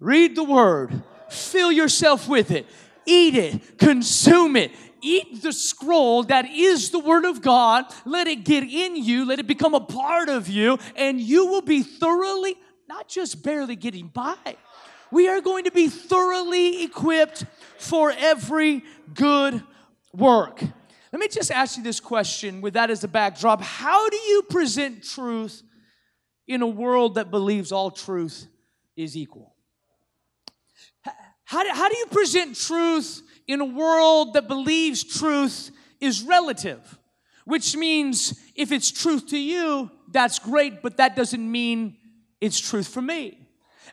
Read 0.00 0.34
the 0.34 0.44
word 0.44 1.02
Fill 1.30 1.72
yourself 1.72 2.28
with 2.28 2.50
it. 2.50 2.66
Eat 3.06 3.34
it. 3.34 3.78
Consume 3.78 4.56
it. 4.56 4.72
Eat 5.02 5.42
the 5.42 5.52
scroll 5.52 6.24
that 6.24 6.50
is 6.50 6.90
the 6.90 6.98
Word 6.98 7.24
of 7.24 7.42
God. 7.42 7.84
Let 8.04 8.26
it 8.26 8.44
get 8.44 8.64
in 8.64 8.96
you. 8.96 9.24
Let 9.24 9.38
it 9.38 9.46
become 9.46 9.74
a 9.74 9.80
part 9.80 10.28
of 10.28 10.48
you. 10.48 10.78
And 10.96 11.20
you 11.20 11.46
will 11.46 11.62
be 11.62 11.82
thoroughly, 11.82 12.56
not 12.88 13.08
just 13.08 13.42
barely 13.42 13.76
getting 13.76 14.08
by, 14.08 14.56
we 15.10 15.28
are 15.28 15.40
going 15.40 15.64
to 15.64 15.70
be 15.70 15.88
thoroughly 15.88 16.82
equipped 16.82 17.44
for 17.78 18.12
every 18.18 18.82
good 19.14 19.62
work. 20.12 20.62
Let 21.12 21.20
me 21.20 21.28
just 21.28 21.50
ask 21.50 21.76
you 21.76 21.82
this 21.82 22.00
question 22.00 22.60
with 22.60 22.74
that 22.74 22.90
as 22.90 23.04
a 23.04 23.08
backdrop. 23.08 23.62
How 23.62 24.08
do 24.08 24.16
you 24.16 24.42
present 24.42 25.04
truth 25.04 25.62
in 26.48 26.62
a 26.62 26.66
world 26.66 27.14
that 27.14 27.30
believes 27.30 27.72
all 27.72 27.90
truth 27.90 28.48
is 28.96 29.16
equal? 29.16 29.55
How 31.46 31.62
do, 31.62 31.70
how 31.72 31.88
do 31.88 31.96
you 31.96 32.06
present 32.06 32.56
truth 32.56 33.22
in 33.46 33.60
a 33.60 33.64
world 33.64 34.34
that 34.34 34.48
believes 34.48 35.04
truth 35.04 35.70
is 36.00 36.22
relative? 36.22 36.98
Which 37.44 37.76
means 37.76 38.36
if 38.56 38.72
it's 38.72 38.90
truth 38.90 39.28
to 39.28 39.38
you, 39.38 39.88
that's 40.10 40.40
great, 40.40 40.82
but 40.82 40.96
that 40.96 41.14
doesn't 41.14 41.50
mean 41.50 41.98
it's 42.40 42.58
truth 42.58 42.88
for 42.88 43.00
me. 43.00 43.38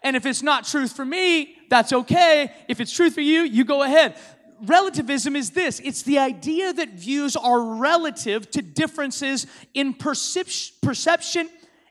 And 0.01 0.15
if 0.15 0.25
it's 0.25 0.41
not 0.41 0.65
truth 0.65 0.95
for 0.95 1.05
me, 1.05 1.55
that's 1.69 1.93
okay. 1.93 2.51
If 2.67 2.81
it's 2.81 2.91
truth 2.91 3.13
for 3.13 3.21
you, 3.21 3.41
you 3.41 3.63
go 3.65 3.83
ahead. 3.83 4.17
Relativism 4.63 5.35
is 5.35 5.51
this 5.51 5.79
it's 5.79 6.01
the 6.01 6.17
idea 6.17 6.73
that 6.73 6.93
views 6.93 7.35
are 7.35 7.61
relative 7.75 8.49
to 8.51 8.63
differences 8.63 9.45
in 9.75 9.93
perception 9.93 11.49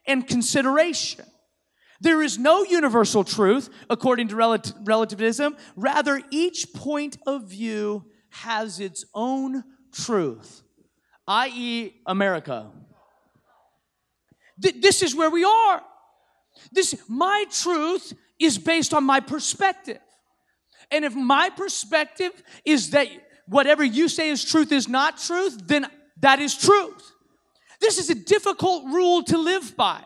and 0.09 0.27
consideration. 0.27 1.25
There 2.03 2.21
is 2.21 2.37
no 2.37 2.65
universal 2.65 3.23
truth 3.23 3.71
according 3.89 4.29
to 4.29 4.37
relativism. 4.85 5.57
Rather, 5.77 6.21
each 6.31 6.73
point 6.75 7.17
of 7.29 7.49
view 7.49 8.05
has 8.31 8.81
its 8.81 9.05
own 9.15 9.63
truth, 9.93 10.63
i.e., 11.29 11.95
America. 12.05 12.73
Th- 14.61 14.75
this 14.81 15.03
is 15.03 15.15
where 15.15 15.31
we 15.31 15.45
are. 15.45 15.81
This 16.73 17.01
my 17.09 17.45
truth 17.53 18.13
is 18.41 18.59
based 18.59 18.93
on 18.93 19.05
my 19.05 19.21
perspective. 19.21 20.01
And 20.91 21.05
if 21.05 21.15
my 21.15 21.51
perspective 21.51 22.33
is 22.65 22.91
that 22.91 23.07
whatever 23.47 23.85
you 23.85 24.09
say 24.09 24.31
is 24.31 24.45
truth 24.45 24.73
is 24.73 24.89
not 24.89 25.19
truth, 25.19 25.57
then 25.69 25.87
that 26.21 26.41
is 26.41 26.57
truth. 26.57 27.13
This 27.81 27.99
is 27.99 28.11
a 28.11 28.17
difficult 28.17 28.87
rule 28.87 29.23
to 29.25 29.39
live 29.39 29.77
by. 29.77 30.03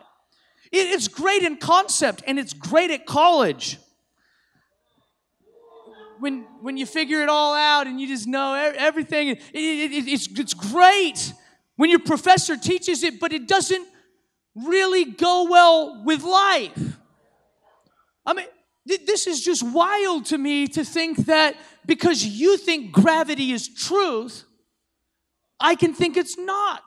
It's 0.71 1.07
great 1.07 1.43
in 1.43 1.57
concept 1.57 2.23
and 2.27 2.37
it's 2.37 2.53
great 2.53 2.91
at 2.91 3.05
college. 3.05 3.77
When, 6.19 6.45
when 6.61 6.77
you 6.77 6.85
figure 6.85 7.21
it 7.21 7.29
all 7.29 7.53
out 7.53 7.85
and 7.85 8.01
you 8.01 8.07
just 8.07 8.27
know 8.27 8.53
everything, 8.53 9.29
it, 9.29 9.41
it, 9.53 9.91
it, 9.91 10.07
it's, 10.07 10.27
it's 10.27 10.53
great 10.53 11.33
when 11.75 11.89
your 11.91 11.99
professor 11.99 12.57
teaches 12.57 13.03
it, 13.03 13.19
but 13.19 13.31
it 13.31 13.47
doesn't 13.47 13.87
really 14.55 15.05
go 15.05 15.47
well 15.49 16.03
with 16.03 16.23
life. 16.23 16.97
I 18.25 18.33
mean, 18.33 18.47
this 18.85 19.27
is 19.27 19.41
just 19.41 19.63
wild 19.63 20.25
to 20.27 20.37
me 20.37 20.67
to 20.69 20.83
think 20.83 21.17
that 21.25 21.55
because 21.85 22.25
you 22.25 22.57
think 22.57 22.91
gravity 22.91 23.51
is 23.51 23.67
truth, 23.67 24.43
I 25.59 25.75
can 25.75 25.93
think 25.93 26.17
it's 26.17 26.37
not. 26.37 26.81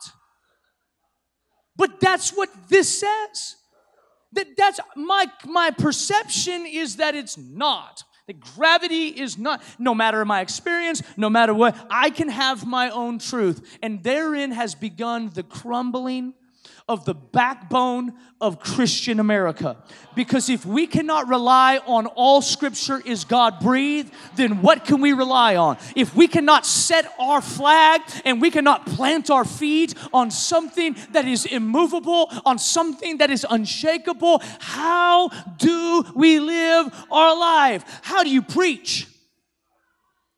But 1.77 2.01
that's 2.01 2.31
what 2.31 2.51
this 2.69 3.01
says. 3.01 3.57
That 4.33 4.57
that's 4.57 4.81
my 4.97 5.27
my 5.45 5.71
perception 5.71 6.67
is 6.67 6.97
that 6.97 7.15
it's 7.15 7.37
not. 7.37 8.05
That 8.27 8.39
gravity 8.39 9.09
is 9.09 9.39
not, 9.39 9.61
no 9.79 9.93
matter 9.93 10.25
my 10.25 10.41
experience, 10.41 11.03
no 11.17 11.29
matter 11.29 11.53
what, 11.53 11.77
I 11.91 12.11
can 12.11 12.29
have 12.29 12.65
my 12.65 12.91
own 12.91 13.19
truth. 13.19 13.79
And 13.83 14.05
therein 14.05 14.53
has 14.53 14.77
begun 14.77 15.31
the 15.35 15.43
crumbling 15.43 16.35
of 16.91 17.05
the 17.05 17.15
backbone 17.15 18.13
of 18.41 18.59
Christian 18.59 19.21
America. 19.21 19.77
Because 20.17 20.51
if 20.51 20.67
we 20.67 20.89
cannot 20.89 21.29
rely 21.29 21.79
on 21.87 22.07
all 22.07 22.43
scripture 22.43 23.01
is 23.05 23.23
God 23.23 23.61
breathed, 23.61 24.13
then 24.35 24.61
what 24.61 24.85
can 24.85 25.01
we 25.01 25.13
rely 25.13 25.55
on? 25.55 25.79
If 25.95 26.17
we 26.17 26.27
cannot 26.27 26.67
set 26.67 27.07
our 27.17 27.41
flag 27.41 28.01
and 28.25 28.41
we 28.43 28.51
cannot 28.51 28.87
plant 28.87 29.31
our 29.31 29.45
feet 29.45 29.95
on 30.13 30.33
something 30.33 30.97
that 31.13 31.29
is 31.29 31.47
immovable, 31.47 32.29
on 32.45 32.59
something 32.59 33.19
that 33.19 33.31
is 33.31 33.47
unshakable, 33.49 34.43
how 34.59 35.29
do 35.59 36.05
we 36.17 36.41
live 36.41 36.93
our 37.09 37.39
life? 37.39 37.85
How 38.03 38.25
do 38.25 38.31
you 38.31 38.43
preach? 38.43 39.07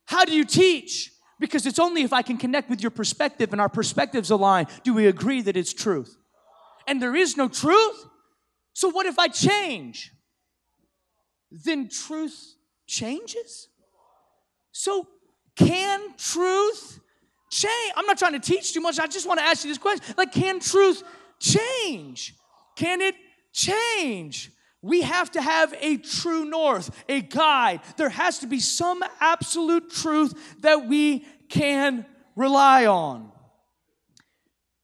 How 0.05 0.23
do 0.23 0.33
you 0.33 0.45
teach? 0.45 1.11
Because 1.39 1.65
it's 1.65 1.79
only 1.79 2.03
if 2.03 2.13
I 2.13 2.21
can 2.21 2.37
connect 2.37 2.69
with 2.69 2.79
your 2.79 2.91
perspective 2.91 3.53
and 3.53 3.59
our 3.59 3.69
perspectives 3.69 4.29
align 4.29 4.67
do 4.83 4.93
we 4.93 5.07
agree 5.07 5.41
that 5.41 5.57
it's 5.57 5.73
truth 5.73 6.15
and 6.87 7.01
there 7.01 7.15
is 7.15 7.37
no 7.37 7.47
truth. 7.47 8.05
So, 8.73 8.89
what 8.89 9.05
if 9.05 9.19
I 9.19 9.27
change? 9.27 10.11
Then 11.51 11.89
truth 11.89 12.55
changes. 12.87 13.67
So, 14.71 15.07
can 15.55 16.15
truth 16.17 16.99
change? 17.51 17.93
I'm 17.95 18.05
not 18.05 18.17
trying 18.17 18.33
to 18.33 18.39
teach 18.39 18.73
too 18.73 18.81
much. 18.81 18.99
I 18.99 19.07
just 19.07 19.27
want 19.27 19.39
to 19.39 19.45
ask 19.45 19.63
you 19.63 19.69
this 19.69 19.77
question. 19.77 20.15
Like, 20.17 20.31
can 20.31 20.59
truth 20.59 21.03
change? 21.39 22.35
Can 22.75 23.01
it 23.01 23.15
change? 23.51 24.51
We 24.81 25.01
have 25.01 25.31
to 25.31 25.41
have 25.41 25.73
a 25.79 25.97
true 25.97 26.43
north, 26.43 26.89
a 27.07 27.21
guide. 27.21 27.81
There 27.95 28.09
has 28.09 28.39
to 28.39 28.47
be 28.47 28.59
some 28.59 29.01
absolute 29.21 29.89
truth 29.91 30.33
that 30.61 30.87
we 30.87 31.25
can 31.49 32.05
rely 32.35 32.85
on. 32.85 33.32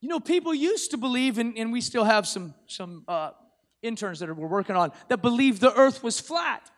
You 0.02 0.08
know, 0.08 0.20
people 0.20 0.54
used 0.54 0.92
to 0.92 0.98
believe, 0.98 1.38
and, 1.38 1.58
and 1.58 1.72
we 1.72 1.82
still 1.82 2.06
have 2.06 2.26
some, 2.26 2.54
some 2.68 3.04
uh, 3.08 3.32
interns 3.82 4.20
that 4.20 4.34
we're 4.36 4.48
working 4.48 4.76
on 4.76 4.92
that 5.10 5.22
believe 5.22 5.60
the 5.60 5.74
earth 5.74 6.04
was 6.04 6.20
flat. 6.20 6.70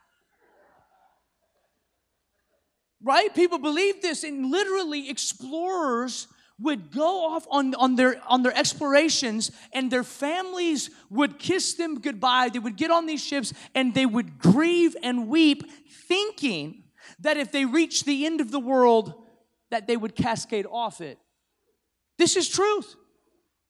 Right? 3.04 3.34
People 3.34 3.60
believed 3.60 4.02
this, 4.02 4.24
and 4.24 4.50
literally 4.50 5.10
explorers 5.10 6.28
would 6.60 6.92
go 6.92 7.26
off 7.26 7.48
on, 7.50 7.74
on, 7.76 7.96
their, 7.96 8.22
on 8.28 8.44
their 8.44 8.56
explorations, 8.56 9.52
and 9.74 9.92
their 9.92 10.04
families 10.04 10.90
would 11.10 11.40
kiss 11.40 11.76
them 11.76 12.00
goodbye. 12.00 12.50
They 12.50 12.60
would 12.60 12.76
get 12.76 12.92
on 12.92 13.06
these 13.06 13.24
ships, 13.24 13.54
and 13.76 13.94
they 13.94 14.06
would 14.06 14.40
grieve 14.40 14.96
and 15.04 15.28
weep, 15.28 15.64
thinking 16.08 16.84
that 17.20 17.38
if 17.38 17.52
they 17.52 17.66
reached 17.66 18.06
the 18.06 18.26
end 18.26 18.42
of 18.42 18.52
the 18.52 18.60
world, 18.60 19.14
that 19.70 19.88
they 19.88 19.98
would 19.98 20.16
cascade 20.16 20.66
off 20.72 21.02
it. 21.02 21.18
This 22.18 22.36
is 22.36 22.48
truth 22.50 22.96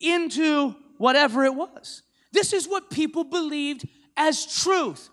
into 0.02 0.76
whatever 0.98 1.44
it 1.46 1.56
was. 1.56 2.04
This 2.32 2.54
is 2.54 2.68
what 2.68 2.90
people 2.90 3.24
believed 3.24 3.88
as 4.18 4.46
truth. 4.64 5.10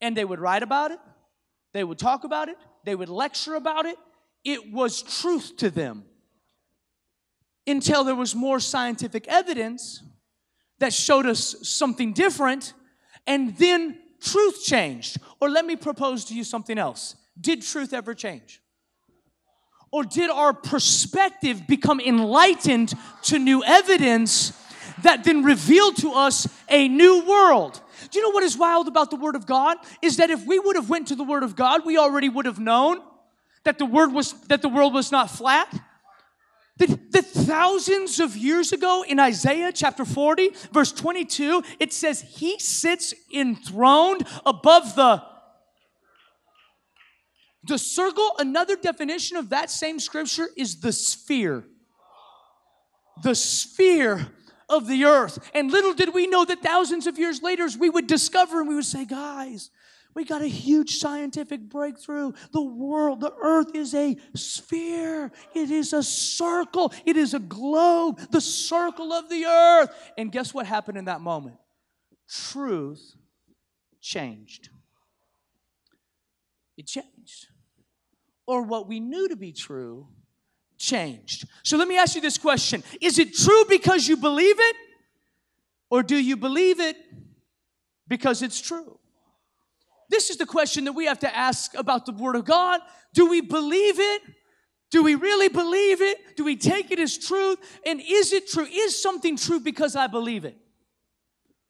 And 0.00 0.16
they 0.16 0.24
would 0.24 0.40
write 0.40 0.62
about 0.62 0.90
it, 0.90 0.98
they 1.72 1.84
would 1.84 1.98
talk 1.98 2.24
about 2.24 2.48
it, 2.48 2.56
they 2.84 2.94
would 2.94 3.08
lecture 3.08 3.54
about 3.54 3.86
it. 3.86 3.96
It 4.44 4.72
was 4.72 5.02
truth 5.02 5.56
to 5.58 5.70
them. 5.70 6.04
Until 7.66 8.02
there 8.02 8.16
was 8.16 8.34
more 8.34 8.58
scientific 8.58 9.28
evidence 9.28 10.02
that 10.80 10.92
showed 10.92 11.26
us 11.26 11.54
something 11.62 12.12
different, 12.12 12.72
and 13.24 13.56
then 13.56 14.00
truth 14.20 14.64
changed. 14.64 15.18
Or 15.40 15.48
let 15.48 15.64
me 15.64 15.76
propose 15.76 16.24
to 16.26 16.34
you 16.34 16.42
something 16.42 16.76
else. 16.76 17.14
Did 17.40 17.62
truth 17.62 17.92
ever 17.92 18.14
change? 18.14 18.61
Or 19.92 20.04
did 20.04 20.30
our 20.30 20.54
perspective 20.54 21.66
become 21.66 22.00
enlightened 22.00 22.94
to 23.24 23.38
new 23.38 23.62
evidence 23.62 24.52
that 25.02 25.22
then 25.22 25.44
revealed 25.44 25.96
to 25.98 26.12
us 26.12 26.48
a 26.68 26.88
new 26.88 27.24
world? 27.26 27.80
Do 28.10 28.18
you 28.18 28.24
know 28.24 28.30
what 28.30 28.42
is 28.42 28.56
wild 28.56 28.88
about 28.88 29.10
the 29.10 29.16
Word 29.16 29.36
of 29.36 29.46
God? 29.46 29.76
Is 30.00 30.16
that 30.16 30.30
if 30.30 30.46
we 30.46 30.58
would 30.58 30.76
have 30.76 30.88
went 30.88 31.08
to 31.08 31.14
the 31.14 31.22
Word 31.24 31.42
of 31.42 31.54
God, 31.54 31.84
we 31.84 31.98
already 31.98 32.28
would 32.28 32.46
have 32.46 32.58
known 32.58 33.00
that 33.64 33.78
the 33.78 33.86
word 33.86 34.12
was 34.12 34.32
that 34.48 34.62
the 34.62 34.68
world 34.68 34.94
was 34.94 35.12
not 35.12 35.30
flat. 35.30 35.72
That, 36.78 37.12
that 37.12 37.26
thousands 37.26 38.18
of 38.18 38.36
years 38.36 38.72
ago 38.72 39.04
in 39.06 39.20
Isaiah 39.20 39.72
chapter 39.72 40.04
40, 40.04 40.50
verse 40.72 40.90
22, 40.90 41.62
it 41.78 41.92
says, 41.92 42.22
He 42.22 42.58
sits 42.58 43.14
enthroned 43.32 44.26
above 44.44 44.96
the 44.96 45.22
the 47.64 47.78
circle, 47.78 48.32
another 48.38 48.76
definition 48.76 49.36
of 49.36 49.50
that 49.50 49.70
same 49.70 50.00
scripture 50.00 50.48
is 50.56 50.80
the 50.80 50.92
sphere. 50.92 51.64
The 53.22 53.34
sphere 53.34 54.28
of 54.68 54.88
the 54.88 55.04
earth. 55.04 55.50
And 55.54 55.70
little 55.70 55.94
did 55.94 56.12
we 56.12 56.26
know 56.26 56.44
that 56.44 56.62
thousands 56.62 57.06
of 57.06 57.18
years 57.18 57.42
later, 57.42 57.68
we 57.78 57.88
would 57.88 58.06
discover 58.06 58.60
and 58.60 58.68
we 58.68 58.74
would 58.74 58.84
say, 58.84 59.04
guys, 59.04 59.70
we 60.14 60.24
got 60.24 60.42
a 60.42 60.46
huge 60.48 60.96
scientific 60.96 61.60
breakthrough. 61.60 62.32
The 62.52 62.62
world, 62.62 63.20
the 63.20 63.32
earth 63.40 63.74
is 63.74 63.94
a 63.94 64.16
sphere. 64.34 65.30
It 65.54 65.70
is 65.70 65.92
a 65.92 66.02
circle. 66.02 66.92
It 67.06 67.16
is 67.16 67.32
a 67.32 67.38
globe, 67.38 68.18
the 68.30 68.40
circle 68.40 69.12
of 69.12 69.28
the 69.30 69.44
earth. 69.44 69.90
And 70.18 70.32
guess 70.32 70.52
what 70.52 70.66
happened 70.66 70.98
in 70.98 71.04
that 71.04 71.20
moment? 71.20 71.56
Truth 72.28 73.14
changed. 74.00 74.68
It 76.76 76.86
changed 76.86 77.46
or 78.46 78.62
what 78.62 78.88
we 78.88 79.00
knew 79.00 79.28
to 79.28 79.36
be 79.36 79.52
true 79.52 80.08
changed. 80.78 81.46
So 81.62 81.76
let 81.76 81.86
me 81.86 81.96
ask 81.96 82.14
you 82.14 82.20
this 82.20 82.38
question 82.38 82.82
Is 83.00 83.18
it 83.18 83.34
true 83.34 83.64
because 83.68 84.08
you 84.08 84.16
believe 84.16 84.56
it, 84.58 84.76
or 85.90 86.02
do 86.02 86.16
you 86.16 86.36
believe 86.36 86.80
it 86.80 86.96
because 88.08 88.42
it's 88.42 88.60
true? 88.60 88.98
This 90.10 90.28
is 90.28 90.36
the 90.36 90.46
question 90.46 90.84
that 90.84 90.92
we 90.92 91.06
have 91.06 91.20
to 91.20 91.34
ask 91.34 91.74
about 91.74 92.04
the 92.04 92.12
Word 92.12 92.36
of 92.36 92.44
God. 92.44 92.80
Do 93.14 93.30
we 93.30 93.40
believe 93.40 93.98
it? 93.98 94.22
Do 94.90 95.02
we 95.02 95.14
really 95.14 95.48
believe 95.48 96.02
it? 96.02 96.36
Do 96.36 96.44
we 96.44 96.54
take 96.54 96.90
it 96.90 96.98
as 96.98 97.16
truth? 97.16 97.58
And 97.86 97.98
is 98.06 98.34
it 98.34 98.46
true? 98.46 98.66
Is 98.66 99.00
something 99.00 99.38
true 99.38 99.58
because 99.58 99.96
I 99.96 100.06
believe 100.08 100.44
it? 100.44 100.58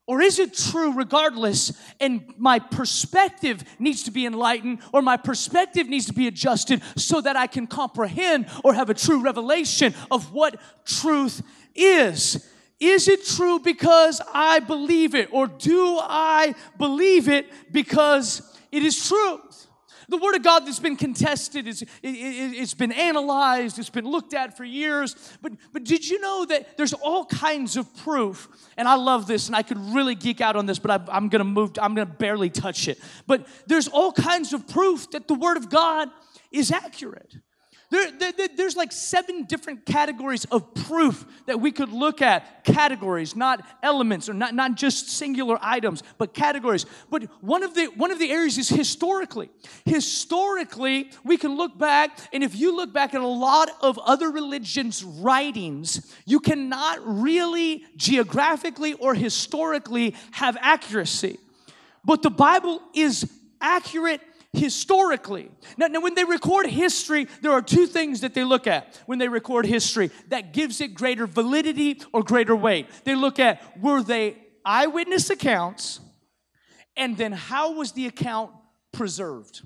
Or 0.06 0.20
is 0.20 0.38
it 0.38 0.54
true 0.54 0.92
regardless? 0.92 1.72
And 2.00 2.34
my 2.36 2.58
perspective 2.58 3.62
needs 3.78 4.02
to 4.04 4.10
be 4.10 4.26
enlightened, 4.26 4.80
or 4.92 5.00
my 5.00 5.16
perspective 5.16 5.88
needs 5.88 6.06
to 6.06 6.12
be 6.12 6.26
adjusted 6.26 6.82
so 6.96 7.20
that 7.20 7.36
I 7.36 7.46
can 7.46 7.66
comprehend 7.66 8.46
or 8.64 8.74
have 8.74 8.90
a 8.90 8.94
true 8.94 9.22
revelation 9.22 9.94
of 10.10 10.32
what 10.32 10.60
truth 10.84 11.42
is. 11.74 12.48
Is 12.80 13.06
it 13.06 13.24
true 13.24 13.60
because 13.60 14.20
I 14.34 14.58
believe 14.58 15.14
it, 15.14 15.28
or 15.32 15.46
do 15.46 15.98
I 16.02 16.56
believe 16.78 17.28
it 17.28 17.46
because 17.70 18.42
it 18.72 18.82
is 18.82 19.08
truth? 19.08 19.68
The 20.08 20.16
Word 20.16 20.34
of 20.34 20.42
God 20.42 20.66
that's 20.66 20.78
been 20.78 20.96
contested, 20.96 21.66
it's, 21.66 21.82
it, 21.82 21.88
it's 22.02 22.74
been 22.74 22.92
analyzed, 22.92 23.78
it's 23.78 23.90
been 23.90 24.04
looked 24.04 24.34
at 24.34 24.56
for 24.56 24.64
years. 24.64 25.16
But, 25.40 25.52
but 25.72 25.84
did 25.84 26.08
you 26.08 26.20
know 26.20 26.44
that 26.46 26.76
there's 26.76 26.92
all 26.92 27.24
kinds 27.24 27.76
of 27.76 27.94
proof? 27.98 28.48
And 28.76 28.88
I 28.88 28.94
love 28.94 29.26
this, 29.26 29.46
and 29.46 29.56
I 29.56 29.62
could 29.62 29.78
really 29.78 30.14
geek 30.14 30.40
out 30.40 30.56
on 30.56 30.66
this, 30.66 30.78
but 30.78 30.90
I, 30.90 31.16
I'm 31.16 31.28
gonna 31.28 31.44
move, 31.44 31.72
I'm 31.80 31.94
gonna 31.94 32.06
barely 32.06 32.50
touch 32.50 32.88
it. 32.88 32.98
But 33.26 33.46
there's 33.66 33.88
all 33.88 34.12
kinds 34.12 34.52
of 34.52 34.66
proof 34.68 35.10
that 35.12 35.28
the 35.28 35.34
Word 35.34 35.56
of 35.56 35.70
God 35.70 36.08
is 36.50 36.70
accurate. 36.70 37.36
There, 37.92 38.10
there, 38.10 38.48
there's 38.56 38.74
like 38.74 38.90
seven 38.90 39.44
different 39.44 39.84
categories 39.84 40.46
of 40.46 40.72
proof 40.72 41.26
that 41.44 41.60
we 41.60 41.70
could 41.70 41.90
look 41.90 42.22
at. 42.22 42.64
Categories, 42.64 43.36
not 43.36 43.62
elements 43.82 44.30
or 44.30 44.32
not, 44.32 44.54
not 44.54 44.76
just 44.76 45.10
singular 45.10 45.58
items, 45.60 46.02
but 46.16 46.32
categories. 46.32 46.86
But 47.10 47.24
one 47.42 47.62
of, 47.62 47.74
the, 47.74 47.88
one 47.88 48.10
of 48.10 48.18
the 48.18 48.30
areas 48.30 48.56
is 48.56 48.70
historically. 48.70 49.50
Historically, 49.84 51.10
we 51.22 51.36
can 51.36 51.54
look 51.54 51.76
back, 51.76 52.18
and 52.32 52.42
if 52.42 52.56
you 52.56 52.74
look 52.74 52.94
back 52.94 53.12
at 53.12 53.20
a 53.20 53.26
lot 53.26 53.68
of 53.82 53.98
other 53.98 54.30
religions' 54.30 55.04
writings, 55.04 56.16
you 56.24 56.40
cannot 56.40 56.98
really 57.04 57.84
geographically 57.96 58.94
or 58.94 59.14
historically 59.14 60.14
have 60.30 60.56
accuracy. 60.62 61.38
But 62.06 62.22
the 62.22 62.30
Bible 62.30 62.80
is 62.94 63.30
accurate 63.60 64.22
historically. 64.52 65.50
Now, 65.76 65.86
now, 65.86 66.00
when 66.00 66.14
they 66.14 66.24
record 66.24 66.66
history, 66.66 67.26
there 67.40 67.52
are 67.52 67.62
two 67.62 67.86
things 67.86 68.20
that 68.20 68.34
they 68.34 68.44
look 68.44 68.66
at 68.66 69.00
when 69.06 69.18
they 69.18 69.28
record 69.28 69.64
history 69.64 70.10
that 70.28 70.52
gives 70.52 70.80
it 70.80 70.94
greater 70.94 71.26
validity 71.26 72.00
or 72.12 72.22
greater 72.22 72.54
weight. 72.54 72.86
They 73.04 73.14
look 73.14 73.38
at 73.38 73.80
were 73.80 74.02
they 74.02 74.36
eyewitness 74.64 75.30
accounts, 75.30 76.00
and 76.96 77.16
then 77.16 77.32
how 77.32 77.72
was 77.72 77.92
the 77.92 78.06
account 78.06 78.50
preserved? 78.92 79.62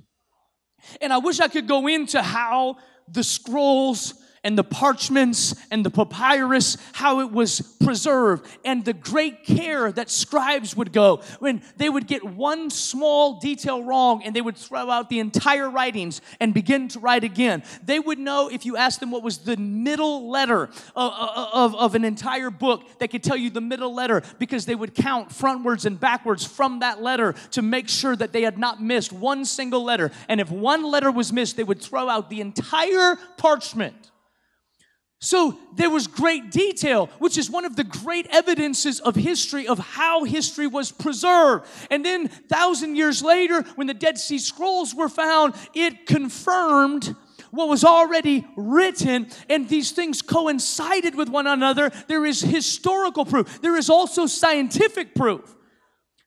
And 1.01 1.13
I 1.13 1.19
wish 1.19 1.41
I 1.41 1.49
could 1.49 1.67
go 1.67 1.89
into 1.89 2.23
how 2.23 2.77
the 3.09 3.25
scrolls 3.25 4.15
and 4.47 4.57
the 4.57 4.63
parchments 4.63 5.57
and 5.73 5.85
the 5.85 5.91
papyrus, 5.91 6.77
how 6.93 7.19
it 7.19 7.33
was 7.33 7.61
preserved, 7.85 8.47
and 8.65 8.85
the 8.85 8.93
great 8.93 9.43
care 9.45 9.91
that 9.91 10.09
scribes 10.09 10.77
would 10.77 10.93
go 10.93 11.21
when 11.41 11.61
they 11.79 11.89
would 11.89 12.07
get 12.07 12.23
one 12.23 12.71
small 12.71 13.41
detail 13.41 13.83
wrong 13.83 14.23
and 14.23 14.37
they 14.37 14.41
would 14.41 14.57
throw 14.57 14.89
out 14.89 15.11
the 15.11 15.19
entire 15.19 15.69
writings 15.69 16.21
and 16.39 16.55
begin 16.55 16.87
to 16.87 17.01
write 17.01 17.25
again. 17.25 17.65
They 17.85 17.99
would 17.99 18.21
know 18.21 18.49
if 18.49 18.65
you 18.65 18.77
asked 18.77 19.01
them 19.01 19.11
what 19.11 19.25
was 19.25 19.39
the 19.39 19.57
middle 19.57 20.31
letter 20.31 20.71
of, 20.95 21.13
of, 21.53 21.75
of 21.75 21.95
an 21.97 22.05
entire 22.05 22.51
book, 22.51 22.85
they 23.01 23.09
could 23.09 23.25
tell 23.25 23.37
you 23.37 23.51
the 23.51 23.61
middle 23.61 23.93
letter 23.93 24.23
because 24.39 24.65
they 24.65 24.77
would 24.77 24.95
count 24.95 25.31
frontwards 25.31 25.87
and 25.87 25.99
backwards 25.99 26.47
from 26.47 26.79
that 26.79 27.03
letter 27.03 27.35
to 27.51 27.63
make 27.63 27.89
sure 27.89 28.15
that 28.15 28.33
they 28.33 28.43
had 28.43 28.59
not 28.59 28.81
missed 28.81 29.13
one 29.13 29.45
single 29.45 29.83
letter. 29.83 30.13
And 30.29 30.41
if 30.41 30.53
one 30.53 30.85
letter 30.85 31.11
was 31.11 31.33
missed, 31.33 31.57
they 31.57 31.65
would 31.65 31.83
throw 31.83 32.09
out 32.09 32.31
the 32.31 32.41
entire 32.41 33.17
parchment. 33.37 34.13
So 35.19 35.59
there 35.75 35.89
was 35.91 36.07
great 36.07 36.51
detail, 36.51 37.07
which 37.19 37.39
is 37.39 37.51
one 37.51 37.65
of 37.65 37.75
the 37.75 37.85
great 37.85 38.27
evidences 38.31 39.01
of 39.01 39.17
history 39.17 39.67
of 39.67 39.79
how 39.79 40.25
history 40.25 40.67
was 40.67 40.93
preserved. 40.93 41.67
And 41.91 42.05
then, 42.05 42.29
thousand 42.29 42.97
years 42.97 43.23
later, 43.23 43.63
when 43.77 43.87
the 43.87 43.95
Dead 43.95 44.19
Sea 44.19 44.39
Scrolls 44.39 44.95
were 44.95 45.09
found, 45.09 45.55
it 45.75 46.07
confirmed 46.07 47.17
what 47.51 47.69
was 47.69 47.85
already 47.85 48.47
written, 48.57 49.29
and 49.49 49.69
these 49.69 49.93
things 49.93 50.21
coincided 50.21 51.15
with 51.15 51.31
one 51.31 51.47
another. 51.47 51.91
There 52.07 52.27
is 52.27 52.43
historical 52.43 53.25
proof, 53.25 53.63
there 53.63 53.77
is 53.77 53.89
also 53.89 54.27
scientific 54.27 55.15
proof. 55.15 55.56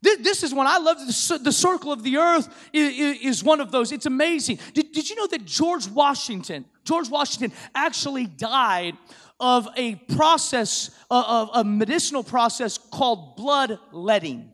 This 0.01 0.44
is 0.44 0.53
one 0.53 0.65
I 0.65 0.77
love. 0.77 0.98
The 1.06 1.51
circle 1.51 1.91
of 1.91 2.03
the 2.03 2.18
earth 2.18 2.48
is 2.74 3.44
one 3.44 3.60
of 3.60 3.72
those. 3.72 3.91
It's 3.91 4.06
amazing. 4.06 4.60
Did, 4.74 4.94
did 4.94 5.10
you 5.10 5.15
know 5.18 5.27
that 5.27 5.44
George 5.46 5.88
Washington, 5.88 6.65
George 6.86 7.10
Washington 7.10 7.51
actually 7.75 8.25
died 8.25 8.96
of 9.41 9.68
a 9.75 9.96
process, 9.96 10.91
uh, 11.12 11.24
of 11.27 11.50
a 11.53 11.63
medicinal 11.63 12.24
process 12.24 12.77
called 12.77 13.36
bloodletting, 13.36 14.51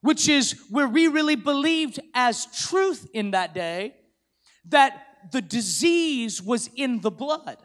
which 0.00 0.28
is 0.28 0.52
where 0.70 0.88
we 0.88 1.08
really 1.08 1.36
believed 1.36 2.00
as 2.14 2.46
truth 2.68 3.06
in 3.12 3.32
that 3.32 3.54
day 3.54 3.94
that 4.68 5.06
the 5.32 5.42
disease 5.42 6.42
was 6.42 6.70
in 6.76 7.00
the 7.00 7.10
blood. 7.10 7.58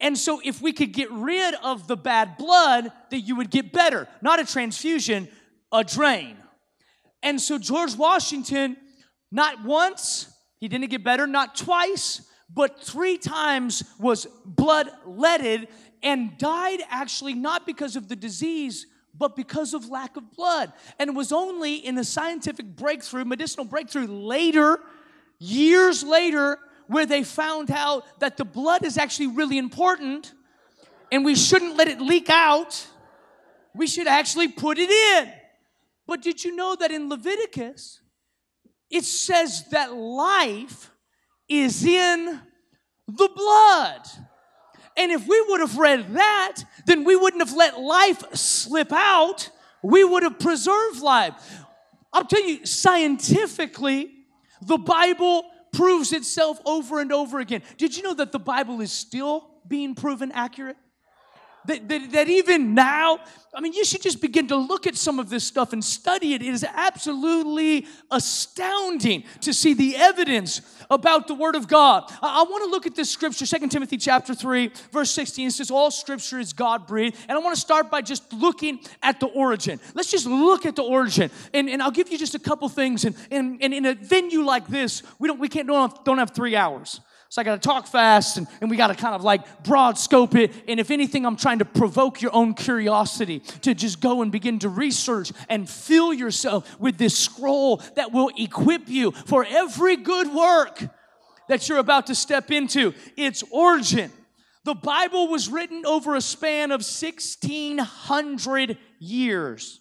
And 0.00 0.16
so, 0.16 0.40
if 0.44 0.62
we 0.62 0.72
could 0.72 0.92
get 0.92 1.10
rid 1.10 1.54
of 1.56 1.88
the 1.88 1.96
bad 1.96 2.36
blood, 2.36 2.92
that 3.10 3.20
you 3.20 3.34
would 3.36 3.50
get 3.50 3.72
better. 3.72 4.06
Not 4.22 4.38
a 4.38 4.44
transfusion, 4.44 5.28
a 5.72 5.84
drain. 5.84 6.36
And 7.22 7.40
so 7.40 7.58
George 7.58 7.96
Washington, 7.96 8.76
not 9.30 9.64
once, 9.64 10.32
he 10.58 10.68
didn't 10.68 10.90
get 10.90 11.04
better, 11.04 11.26
not 11.26 11.56
twice, 11.56 12.22
but 12.52 12.82
three 12.82 13.18
times 13.18 13.84
was 13.98 14.26
bloodletted 14.46 15.68
and 16.02 16.38
died 16.38 16.80
actually 16.88 17.34
not 17.34 17.66
because 17.66 17.96
of 17.96 18.08
the 18.08 18.16
disease, 18.16 18.86
but 19.16 19.36
because 19.36 19.74
of 19.74 19.88
lack 19.88 20.16
of 20.16 20.32
blood. 20.32 20.72
And 20.98 21.10
it 21.10 21.14
was 21.14 21.32
only 21.32 21.76
in 21.76 21.98
a 21.98 22.04
scientific 22.04 22.76
breakthrough, 22.76 23.24
medicinal 23.24 23.64
breakthrough 23.64 24.06
later, 24.06 24.80
years 25.38 26.02
later, 26.02 26.58
where 26.86 27.04
they 27.04 27.22
found 27.22 27.70
out 27.70 28.04
that 28.20 28.36
the 28.36 28.44
blood 28.44 28.84
is 28.84 28.96
actually 28.96 29.28
really 29.28 29.58
important 29.58 30.32
and 31.12 31.24
we 31.24 31.34
shouldn't 31.34 31.76
let 31.76 31.88
it 31.88 32.00
leak 32.00 32.30
out. 32.30 32.86
We 33.74 33.86
should 33.86 34.06
actually 34.06 34.48
put 34.48 34.78
it 34.78 34.90
in. 34.90 35.32
But 36.08 36.22
did 36.22 36.42
you 36.42 36.56
know 36.56 36.74
that 36.74 36.90
in 36.90 37.10
Leviticus, 37.10 38.00
it 38.90 39.04
says 39.04 39.68
that 39.70 39.92
life 39.94 40.90
is 41.48 41.84
in 41.84 42.40
the 43.06 43.28
blood? 43.36 44.00
And 44.96 45.12
if 45.12 45.28
we 45.28 45.44
would 45.48 45.60
have 45.60 45.76
read 45.76 46.14
that, 46.14 46.56
then 46.86 47.04
we 47.04 47.14
wouldn't 47.14 47.46
have 47.46 47.54
let 47.54 47.78
life 47.78 48.34
slip 48.34 48.90
out. 48.90 49.50
We 49.82 50.02
would 50.02 50.22
have 50.22 50.38
preserved 50.38 51.02
life. 51.02 51.34
I'll 52.10 52.24
tell 52.24 52.42
you, 52.42 52.64
scientifically, 52.64 54.10
the 54.62 54.78
Bible 54.78 55.44
proves 55.74 56.14
itself 56.14 56.58
over 56.64 57.00
and 57.00 57.12
over 57.12 57.38
again. 57.38 57.62
Did 57.76 57.94
you 57.94 58.02
know 58.02 58.14
that 58.14 58.32
the 58.32 58.38
Bible 58.38 58.80
is 58.80 58.90
still 58.90 59.50
being 59.68 59.94
proven 59.94 60.32
accurate? 60.32 60.78
That, 61.66 61.88
that, 61.88 62.12
that 62.12 62.28
even 62.28 62.74
now, 62.74 63.20
I 63.54 63.60
mean, 63.60 63.72
you 63.72 63.84
should 63.84 64.02
just 64.02 64.20
begin 64.20 64.48
to 64.48 64.56
look 64.56 64.86
at 64.86 64.96
some 64.96 65.18
of 65.18 65.30
this 65.30 65.44
stuff 65.44 65.72
and 65.72 65.84
study 65.84 66.34
it. 66.34 66.42
It 66.42 66.48
is 66.48 66.64
absolutely 66.64 67.86
astounding 68.10 69.24
to 69.40 69.52
see 69.52 69.74
the 69.74 69.96
evidence 69.96 70.60
about 70.90 71.26
the 71.26 71.34
Word 71.34 71.54
of 71.54 71.66
God. 71.66 72.04
I, 72.22 72.40
I 72.40 72.50
want 72.50 72.64
to 72.64 72.70
look 72.70 72.86
at 72.86 72.94
this 72.94 73.10
scripture, 73.10 73.46
2 73.46 73.68
Timothy 73.68 73.96
chapter 73.96 74.34
3, 74.34 74.70
verse 74.92 75.10
16. 75.10 75.48
It 75.48 75.50
says, 75.52 75.70
All 75.70 75.90
scripture 75.90 76.38
is 76.38 76.52
God 76.52 76.86
breathed. 76.86 77.16
And 77.28 77.36
I 77.36 77.40
want 77.40 77.54
to 77.54 77.60
start 77.60 77.90
by 77.90 78.02
just 78.02 78.32
looking 78.32 78.80
at 79.02 79.20
the 79.20 79.26
origin. 79.26 79.80
Let's 79.94 80.10
just 80.10 80.26
look 80.26 80.66
at 80.66 80.76
the 80.76 80.82
origin. 80.82 81.30
And, 81.52 81.68
and 81.68 81.82
I'll 81.82 81.90
give 81.90 82.10
you 82.10 82.18
just 82.18 82.34
a 82.34 82.38
couple 82.38 82.68
things. 82.68 83.04
And, 83.04 83.16
and, 83.30 83.58
and 83.62 83.74
in 83.74 83.86
a 83.86 83.94
venue 83.94 84.42
like 84.42 84.68
this, 84.68 85.02
we 85.18 85.28
don't 85.28 85.38
we 85.40 85.48
can't 85.48 85.66
don't 85.66 85.90
have, 85.90 86.04
don't 86.04 86.18
have 86.18 86.30
three 86.30 86.56
hours. 86.56 87.00
So 87.30 87.42
I 87.42 87.44
got 87.44 87.60
to 87.60 87.68
talk 87.68 87.86
fast 87.86 88.38
and, 88.38 88.46
and 88.62 88.70
we 88.70 88.76
got 88.78 88.86
to 88.86 88.94
kind 88.94 89.14
of 89.14 89.22
like 89.22 89.62
broad 89.62 89.98
scope 89.98 90.34
it. 90.34 90.50
And 90.66 90.80
if 90.80 90.90
anything, 90.90 91.26
I'm 91.26 91.36
trying 91.36 91.58
to 91.58 91.66
provoke 91.66 92.22
your 92.22 92.34
own 92.34 92.54
curiosity 92.54 93.40
to 93.62 93.74
just 93.74 94.00
go 94.00 94.22
and 94.22 94.32
begin 94.32 94.58
to 94.60 94.70
research 94.70 95.32
and 95.50 95.68
fill 95.68 96.14
yourself 96.14 96.80
with 96.80 96.96
this 96.96 97.16
scroll 97.16 97.82
that 97.96 98.12
will 98.12 98.30
equip 98.38 98.88
you 98.88 99.10
for 99.10 99.44
every 99.46 99.96
good 99.96 100.32
work 100.32 100.82
that 101.48 101.68
you're 101.68 101.78
about 101.78 102.06
to 102.06 102.14
step 102.14 102.50
into. 102.50 102.94
Its 103.16 103.44
origin. 103.50 104.10
The 104.64 104.74
Bible 104.74 105.28
was 105.28 105.50
written 105.50 105.84
over 105.84 106.14
a 106.14 106.20
span 106.22 106.70
of 106.70 106.80
1600 106.80 108.78
years. 108.98 109.80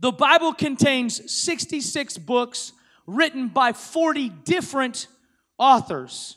The 0.00 0.12
Bible 0.12 0.54
contains 0.54 1.30
66 1.30 2.16
books 2.18 2.72
written 3.06 3.48
by 3.48 3.74
40 3.74 4.30
different 4.30 5.06
authors. 5.60 6.36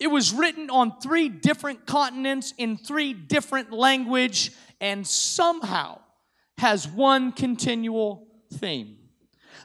It 0.00 0.06
was 0.06 0.32
written 0.32 0.70
on 0.70 0.98
three 1.00 1.28
different 1.28 1.86
continents 1.86 2.54
in 2.56 2.78
three 2.78 3.12
different 3.12 3.72
language 3.72 4.52
and 4.80 5.06
somehow 5.06 6.00
has 6.58 6.88
one 6.88 7.32
continual 7.32 8.26
theme. 8.54 8.96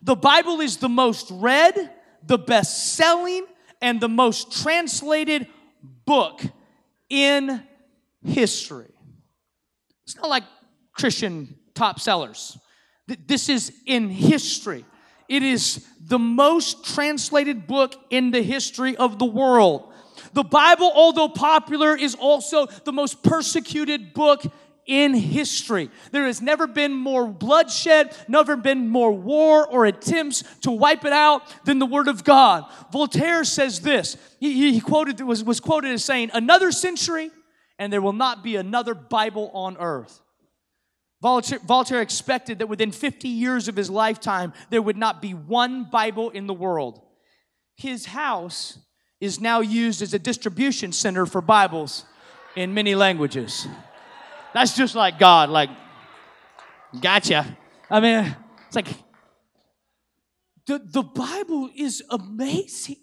The 0.01 0.15
Bible 0.15 0.59
is 0.59 0.77
the 0.77 0.89
most 0.89 1.29
read, 1.31 1.75
the 2.25 2.37
best 2.37 2.95
selling, 2.95 3.45
and 3.81 4.01
the 4.01 4.09
most 4.09 4.63
translated 4.63 5.47
book 6.05 6.41
in 7.09 7.63
history. 8.23 8.91
It's 10.03 10.15
not 10.15 10.29
like 10.29 10.43
Christian 10.93 11.55
top 11.73 11.99
sellers. 11.99 12.57
This 13.07 13.49
is 13.49 13.71
in 13.85 14.09
history. 14.09 14.85
It 15.29 15.43
is 15.43 15.85
the 16.01 16.19
most 16.19 16.83
translated 16.83 17.67
book 17.67 17.95
in 18.09 18.31
the 18.31 18.41
history 18.41 18.97
of 18.97 19.19
the 19.19 19.25
world. 19.25 19.93
The 20.33 20.43
Bible, 20.43 20.91
although 20.93 21.29
popular, 21.29 21.95
is 21.95 22.15
also 22.15 22.65
the 22.65 22.91
most 22.91 23.23
persecuted 23.23 24.13
book 24.13 24.43
in 24.85 25.13
history. 25.13 25.91
There 26.11 26.25
has 26.25 26.41
never 26.41 26.65
been 26.65 26.93
more 26.93 27.27
bloodshed, 27.27 28.15
never 28.27 28.57
been 28.57 28.89
more 28.89 29.11
war 29.11 29.67
or 29.67 29.85
attempts 29.85 30.43
to 30.61 30.71
wipe 30.71 31.05
it 31.05 31.13
out 31.13 31.43
than 31.63 31.77
the 31.77 31.85
Word 31.85 32.07
of 32.07 32.23
God. 32.23 32.65
Voltaire 32.91 33.43
says 33.43 33.81
this. 33.81 34.17
He, 34.39 34.71
he 34.71 34.81
quoted 34.81 35.21
was, 35.21 35.43
was 35.43 35.59
quoted 35.59 35.91
as 35.91 36.03
saying, 36.03 36.31
"Another 36.33 36.71
century, 36.71 37.29
and 37.77 37.93
there 37.93 38.01
will 38.01 38.13
not 38.13 38.43
be 38.43 38.55
another 38.55 38.95
Bible 38.95 39.51
on 39.53 39.77
earth." 39.77 40.21
Voltaire, 41.21 42.01
expected 42.01 42.59
that 42.59 42.67
within 42.67 42.91
50 42.91 43.27
years 43.27 43.67
of 43.67 43.75
his 43.75 43.89
lifetime, 43.89 44.53
there 44.69 44.81
would 44.81 44.97
not 44.97 45.21
be 45.21 45.33
one 45.33 45.83
Bible 45.83 46.29
in 46.29 46.47
the 46.47 46.53
world. 46.53 47.01
His 47.75 48.05
house 48.05 48.79
is 49.19 49.41
now 49.41 49.59
used 49.59 50.01
as 50.01 50.13
a 50.13 50.19
distribution 50.19 50.93
center 50.93 51.25
for 51.25 51.41
Bibles 51.41 52.05
in 52.55 52.73
many 52.73 52.95
languages. 52.95 53.67
That's 54.53 54.75
just 54.75 54.95
like 54.95 55.19
God, 55.19 55.49
like, 55.49 55.69
gotcha. 57.01 57.57
I 57.89 57.99
mean, 57.99 58.35
it's 58.67 58.75
like, 58.75 58.87
the, 60.67 60.79
the 60.79 61.03
Bible 61.03 61.69
is 61.75 62.01
amazing. 62.09 62.97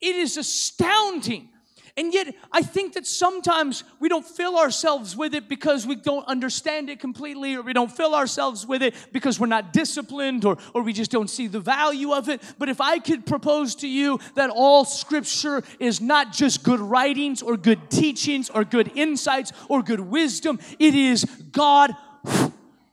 It 0.00 0.16
is 0.16 0.36
astounding. 0.36 1.50
And 1.96 2.12
yet, 2.12 2.34
I 2.50 2.60
think 2.62 2.94
that 2.94 3.06
sometimes 3.06 3.84
we 4.00 4.08
don't 4.08 4.26
fill 4.26 4.58
ourselves 4.58 5.16
with 5.16 5.32
it 5.32 5.48
because 5.48 5.86
we 5.86 5.94
don't 5.94 6.26
understand 6.26 6.90
it 6.90 6.98
completely, 6.98 7.54
or 7.54 7.62
we 7.62 7.72
don't 7.72 7.90
fill 7.90 8.16
ourselves 8.16 8.66
with 8.66 8.82
it 8.82 8.94
because 9.12 9.38
we're 9.38 9.46
not 9.46 9.72
disciplined, 9.72 10.44
or, 10.44 10.58
or 10.74 10.82
we 10.82 10.92
just 10.92 11.12
don't 11.12 11.30
see 11.30 11.46
the 11.46 11.60
value 11.60 12.12
of 12.12 12.28
it. 12.28 12.42
But 12.58 12.68
if 12.68 12.80
I 12.80 12.98
could 12.98 13.26
propose 13.26 13.76
to 13.76 13.88
you 13.88 14.18
that 14.34 14.50
all 14.50 14.84
scripture 14.84 15.62
is 15.78 16.00
not 16.00 16.32
just 16.32 16.64
good 16.64 16.80
writings, 16.80 17.42
or 17.42 17.56
good 17.56 17.90
teachings, 17.90 18.50
or 18.50 18.64
good 18.64 18.90
insights, 18.96 19.52
or 19.68 19.80
good 19.80 20.00
wisdom, 20.00 20.58
it 20.80 20.96
is 20.96 21.24
God 21.52 21.94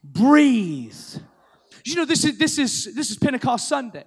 breathed. 0.04 1.20
You 1.84 1.96
know, 1.96 2.04
this 2.04 2.24
is 2.24 2.38
this 2.38 2.56
is 2.56 2.94
this 2.94 3.10
is 3.10 3.18
Pentecost 3.18 3.68
Sunday 3.68 4.04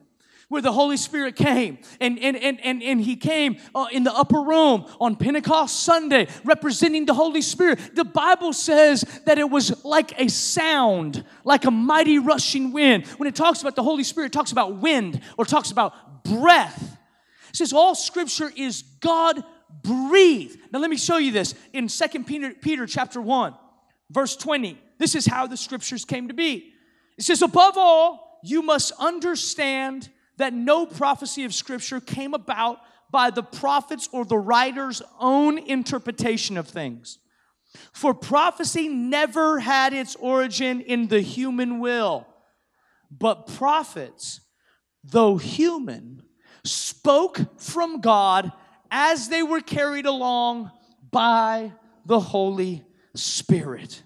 where 0.49 0.61
the 0.61 0.71
Holy 0.71 0.97
Spirit 0.97 1.35
came. 1.35 1.79
And, 1.99 2.19
and, 2.19 2.37
and, 2.37 2.59
and, 2.63 2.83
and 2.83 3.01
he 3.01 3.15
came 3.15 3.57
uh, 3.73 3.87
in 3.91 4.03
the 4.03 4.13
upper 4.13 4.41
room 4.41 4.85
on 4.99 5.15
Pentecost 5.15 5.83
Sunday, 5.83 6.27
representing 6.43 7.05
the 7.05 7.13
Holy 7.13 7.41
Spirit. 7.41 7.95
The 7.95 8.05
Bible 8.05 8.53
says 8.53 9.01
that 9.25 9.37
it 9.37 9.49
was 9.49 9.83
like 9.83 10.19
a 10.19 10.29
sound, 10.29 11.23
like 11.43 11.65
a 11.65 11.71
mighty 11.71 12.19
rushing 12.19 12.71
wind. 12.71 13.07
When 13.17 13.27
it 13.27 13.35
talks 13.35 13.61
about 13.61 13.75
the 13.75 13.83
Holy 13.83 14.03
Spirit, 14.03 14.27
it 14.27 14.33
talks 14.33 14.51
about 14.51 14.77
wind 14.77 15.21
or 15.37 15.45
talks 15.45 15.71
about 15.71 16.23
breath. 16.23 16.97
It 17.49 17.55
says 17.55 17.73
all 17.73 17.95
scripture 17.95 18.51
is 18.55 18.83
God 18.99 19.43
breathed. 19.83 20.59
Now 20.71 20.79
let 20.79 20.89
me 20.89 20.97
show 20.97 21.17
you 21.17 21.31
this 21.31 21.55
in 21.73 21.89
Second 21.89 22.25
Peter, 22.25 22.51
Peter 22.53 22.85
chapter 22.85 23.21
1, 23.21 23.53
verse 24.09 24.35
20. 24.35 24.79
This 24.97 25.15
is 25.15 25.25
how 25.25 25.47
the 25.47 25.57
scriptures 25.57 26.05
came 26.05 26.27
to 26.27 26.33
be. 26.33 26.73
It 27.17 27.23
says, 27.23 27.41
above 27.41 27.77
all, 27.77 28.39
you 28.43 28.61
must 28.61 28.91
understand 28.99 30.09
that 30.37 30.53
no 30.53 30.85
prophecy 30.85 31.43
of 31.45 31.53
Scripture 31.53 31.99
came 31.99 32.33
about 32.33 32.79
by 33.11 33.29
the 33.29 33.43
prophets 33.43 34.09
or 34.11 34.25
the 34.25 34.37
writer's 34.37 35.01
own 35.19 35.57
interpretation 35.57 36.57
of 36.57 36.67
things. 36.67 37.19
For 37.93 38.13
prophecy 38.13 38.87
never 38.87 39.59
had 39.59 39.93
its 39.93 40.15
origin 40.15 40.81
in 40.81 41.07
the 41.07 41.21
human 41.21 41.79
will, 41.79 42.27
but 43.11 43.47
prophets, 43.47 44.41
though 45.03 45.37
human, 45.37 46.23
spoke 46.63 47.39
from 47.61 48.01
God 48.01 48.51
as 48.89 49.29
they 49.29 49.43
were 49.43 49.61
carried 49.61 50.05
along 50.05 50.71
by 51.11 51.73
the 52.05 52.19
Holy 52.19 52.83
Spirit. 53.13 54.03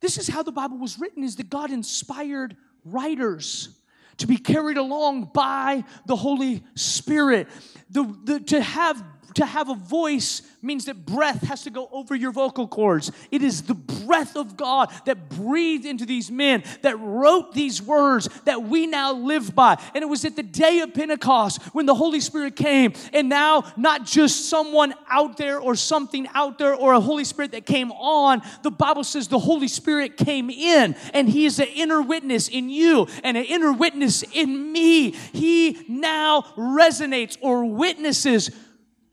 This 0.00 0.18
is 0.18 0.28
how 0.28 0.42
the 0.42 0.52
Bible 0.52 0.78
was 0.78 0.98
written 0.98 1.24
is 1.24 1.36
that 1.36 1.50
God 1.50 1.70
inspired 1.70 2.56
writers 2.84 3.77
to 4.18 4.26
be 4.26 4.36
carried 4.36 4.76
along 4.76 5.30
by 5.32 5.84
the 6.06 6.16
Holy 6.16 6.62
Spirit. 6.74 7.48
The, 7.90 8.16
the, 8.24 8.40
to 8.40 8.60
have 8.60 9.02
to 9.38 9.46
have 9.46 9.68
a 9.68 9.74
voice 9.74 10.42
means 10.62 10.86
that 10.86 11.06
breath 11.06 11.42
has 11.42 11.62
to 11.62 11.70
go 11.70 11.88
over 11.92 12.16
your 12.16 12.32
vocal 12.32 12.66
cords. 12.66 13.12
It 13.30 13.42
is 13.42 13.62
the 13.62 13.74
breath 13.74 14.36
of 14.36 14.56
God 14.56 14.92
that 15.04 15.28
breathed 15.28 15.86
into 15.86 16.04
these 16.04 16.28
men, 16.28 16.64
that 16.82 16.98
wrote 16.98 17.54
these 17.54 17.80
words 17.80 18.28
that 18.46 18.64
we 18.64 18.88
now 18.88 19.12
live 19.12 19.54
by. 19.54 19.80
And 19.94 20.02
it 20.02 20.08
was 20.08 20.24
at 20.24 20.34
the 20.34 20.42
day 20.42 20.80
of 20.80 20.92
Pentecost 20.92 21.62
when 21.72 21.86
the 21.86 21.94
Holy 21.94 22.18
Spirit 22.18 22.56
came. 22.56 22.94
And 23.12 23.28
now, 23.28 23.72
not 23.76 24.04
just 24.04 24.48
someone 24.48 24.92
out 25.08 25.36
there 25.36 25.60
or 25.60 25.76
something 25.76 26.26
out 26.34 26.58
there 26.58 26.74
or 26.74 26.94
a 26.94 27.00
Holy 27.00 27.24
Spirit 27.24 27.52
that 27.52 27.64
came 27.64 27.92
on, 27.92 28.42
the 28.64 28.72
Bible 28.72 29.04
says 29.04 29.28
the 29.28 29.38
Holy 29.38 29.68
Spirit 29.68 30.16
came 30.16 30.50
in 30.50 30.96
and 31.14 31.28
He 31.28 31.46
is 31.46 31.60
an 31.60 31.68
inner 31.68 32.02
witness 32.02 32.48
in 32.48 32.68
you 32.68 33.06
and 33.22 33.36
an 33.36 33.44
inner 33.44 33.72
witness 33.72 34.24
in 34.32 34.72
me. 34.72 35.12
He 35.12 35.84
now 35.86 36.42
resonates 36.56 37.38
or 37.40 37.64
witnesses 37.64 38.50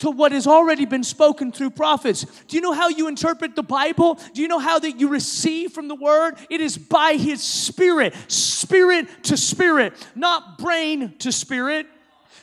to 0.05 0.11
what 0.11 0.31
has 0.31 0.45
already 0.45 0.85
been 0.85 1.03
spoken 1.03 1.51
through 1.51 1.71
prophets. 1.71 2.25
Do 2.43 2.55
you 2.55 2.61
know 2.61 2.73
how 2.73 2.89
you 2.89 3.07
interpret 3.07 3.55
the 3.55 3.63
Bible? 3.63 4.19
Do 4.33 4.41
you 4.43 4.47
know 4.47 4.59
how 4.59 4.77
that 4.77 4.99
you 4.99 5.09
receive 5.09 5.71
from 5.71 5.87
the 5.87 5.95
word? 5.95 6.35
It 6.47 6.61
is 6.61 6.77
by 6.77 7.13
his 7.13 7.41
spirit, 7.41 8.13
spirit 8.27 9.07
to 9.23 9.35
spirit, 9.35 9.93
not 10.13 10.59
brain 10.59 11.15
to 11.19 11.31
spirit. 11.31 11.87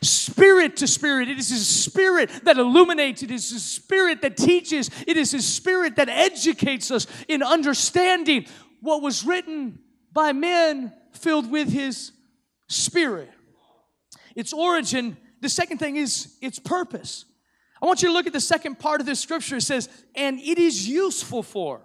Spirit 0.00 0.78
to 0.78 0.88
spirit. 0.88 1.28
It 1.28 1.38
is 1.38 1.50
His 1.50 1.64
Spirit 1.64 2.28
that 2.42 2.58
illuminates. 2.58 3.22
It 3.22 3.30
is 3.30 3.48
His 3.52 3.62
Spirit 3.62 4.22
that 4.22 4.36
teaches. 4.36 4.90
It 5.06 5.16
is 5.16 5.30
His 5.30 5.46
Spirit 5.46 5.94
that 5.94 6.08
educates 6.08 6.90
us 6.90 7.06
in 7.28 7.40
understanding 7.40 8.46
what 8.80 9.00
was 9.00 9.24
written 9.24 9.78
by 10.12 10.32
men 10.32 10.92
filled 11.12 11.48
with 11.48 11.70
His 11.70 12.10
Spirit. 12.66 13.30
Its 14.34 14.52
origin, 14.52 15.16
the 15.40 15.48
second 15.48 15.78
thing 15.78 15.94
is 15.94 16.36
its 16.40 16.58
purpose. 16.58 17.26
I 17.82 17.86
want 17.86 18.00
you 18.00 18.08
to 18.08 18.14
look 18.14 18.28
at 18.28 18.32
the 18.32 18.40
second 18.40 18.78
part 18.78 19.00
of 19.00 19.06
this 19.06 19.18
scripture. 19.18 19.56
It 19.56 19.62
says, 19.62 19.88
and 20.14 20.38
it 20.38 20.58
is 20.58 20.88
useful 20.88 21.42
for 21.42 21.80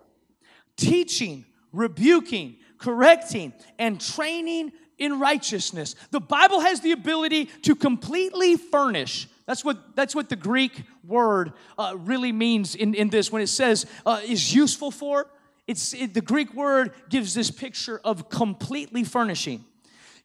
teaching, 0.78 1.44
rebuking, 1.74 2.58
correcting, 2.78 3.52
and 3.80 4.00
training 4.00 4.74
in 5.00 5.20
righteousness. 5.20 5.96
The 6.12 6.20
Bible 6.20 6.60
has 6.60 6.82
the 6.82 6.92
ability 6.92 7.46
to 7.64 7.76
completely 7.76 8.58
furnish. 8.58 9.28
That's 9.48 9.66
what, 9.66 9.96
that's 9.96 10.14
what 10.14 10.30
the 10.30 10.36
Greek 10.36 10.84
word 11.04 11.54
uh, 11.80 11.96
really 11.98 12.32
means 12.32 12.76
in, 12.76 12.94
in 12.94 13.10
this 13.10 13.32
when 13.32 13.42
it 13.42 13.48
says 13.48 13.88
uh, 14.06 14.22
is 14.24 14.54
useful 14.54 14.92
for. 14.92 15.26
It's, 15.66 15.96
it, 15.96 16.14
the 16.14 16.22
Greek 16.22 16.54
word 16.54 16.92
gives 17.10 17.34
this 17.34 17.50
picture 17.50 18.00
of 18.04 18.30
completely 18.30 19.04
furnishing. 19.04 19.66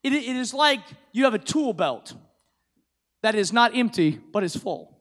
It, 0.02 0.12
it 0.12 0.36
is 0.36 0.52
like 0.52 0.80
you 1.12 1.24
have 1.24 1.34
a 1.34 1.38
tool 1.38 1.72
belt 1.72 2.12
that 3.22 3.34
is 3.34 3.54
not 3.54 3.74
empty, 3.74 4.20
but 4.32 4.44
is 4.44 4.54
full 4.54 4.91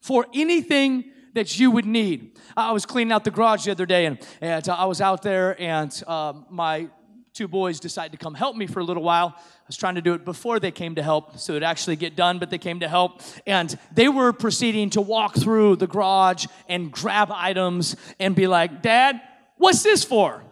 for 0.00 0.26
anything 0.34 1.10
that 1.34 1.58
you 1.58 1.70
would 1.70 1.86
need. 1.86 2.38
I 2.56 2.72
was 2.72 2.86
cleaning 2.86 3.12
out 3.12 3.24
the 3.24 3.30
garage 3.30 3.64
the 3.64 3.70
other 3.70 3.86
day 3.86 4.06
and, 4.06 4.18
and 4.40 4.68
I 4.68 4.86
was 4.86 5.00
out 5.00 5.22
there 5.22 5.60
and 5.60 5.90
um, 6.06 6.46
my 6.50 6.88
two 7.32 7.46
boys 7.46 7.78
decided 7.78 8.10
to 8.10 8.18
come 8.18 8.34
help 8.34 8.56
me 8.56 8.66
for 8.66 8.80
a 8.80 8.84
little 8.84 9.02
while. 9.02 9.34
I 9.36 9.64
was 9.68 9.76
trying 9.76 9.94
to 9.94 10.02
do 10.02 10.14
it 10.14 10.24
before 10.24 10.58
they 10.58 10.72
came 10.72 10.96
to 10.96 11.02
help 11.02 11.38
so 11.38 11.52
it'd 11.52 11.62
actually 11.62 11.94
get 11.94 12.16
done, 12.16 12.40
but 12.40 12.50
they 12.50 12.58
came 12.58 12.80
to 12.80 12.88
help. 12.88 13.22
And 13.46 13.78
they 13.92 14.08
were 14.08 14.32
proceeding 14.32 14.90
to 14.90 15.00
walk 15.00 15.36
through 15.36 15.76
the 15.76 15.86
garage 15.86 16.46
and 16.68 16.90
grab 16.90 17.30
items 17.30 17.94
and 18.18 18.34
be 18.34 18.48
like, 18.48 18.82
Dad, 18.82 19.20
what's 19.56 19.84
this 19.84 20.02
for? 20.02 20.42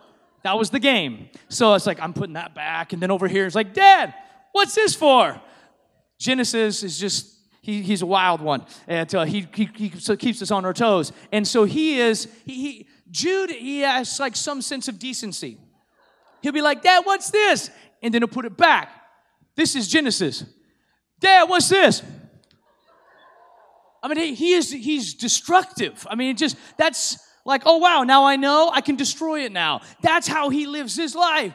That 0.45 0.57
was 0.57 0.71
the 0.71 0.79
game. 0.79 1.29
So 1.49 1.75
it's 1.75 1.87
like, 1.87 2.01
I'm 2.01 2.13
putting 2.13 2.35
that 2.35 2.55
back. 2.55 2.93
And 2.93 3.03
then 3.03 3.11
over 3.11 3.27
here, 3.27 3.47
it's 3.47 3.57
like, 3.57 3.75
Dad, 3.75 4.15
what's 4.53 4.77
this 4.77 4.95
for? 4.95 5.41
Genesis 6.19 6.85
is 6.85 6.99
just 6.99 7.36
he, 7.67 7.83
he's 7.83 8.01
a 8.01 8.07
wild 8.07 8.41
one, 8.41 8.65
and 8.87 9.13
uh, 9.13 9.25
he, 9.25 9.49
he, 9.53 9.69
he 9.75 9.91
keeps 9.91 10.41
us 10.41 10.53
on 10.53 10.65
our 10.65 10.73
toes. 10.73 11.11
And 11.33 11.47
so 11.47 11.65
he 11.65 11.99
is, 11.99 12.29
he, 12.45 12.55
he, 12.55 12.87
Jude, 13.11 13.51
he 13.51 13.81
has 13.81 14.21
like 14.21 14.37
some 14.37 14.63
sense 14.63 14.87
of 14.87 15.01
decency. 15.01 15.59
He'll 16.43 16.53
be 16.53 16.63
like, 16.63 16.81
Dad, 16.83 17.01
what's 17.05 17.31
this? 17.31 17.71
And 18.05 18.15
then 18.15 18.23
he'll 18.23 18.29
put 18.29 18.45
it 18.45 18.57
back. 18.57 18.89
This 19.57 19.75
is 19.75 19.89
Genesis. 19.89 20.45
Dad, 21.19 21.49
what's 21.49 21.69
this? 21.69 22.03
I 24.01 24.07
mean, 24.07 24.19
he, 24.19 24.35
he 24.35 24.53
is, 24.53 24.71
he's 24.71 25.15
destructive. 25.15 26.07
I 26.09 26.15
mean, 26.15 26.37
just, 26.37 26.57
that's 26.77 27.19
like, 27.45 27.63
oh 27.67 27.79
wow, 27.79 28.05
now 28.05 28.27
I 28.27 28.37
know 28.37 28.71
I 28.73 28.81
can 28.81 28.95
destroy 28.95 29.45
it 29.45 29.51
now. 29.51 29.81
That's 30.03 30.29
how 30.29 30.51
he 30.51 30.67
lives 30.67 30.95
his 30.95 31.17
life. 31.17 31.53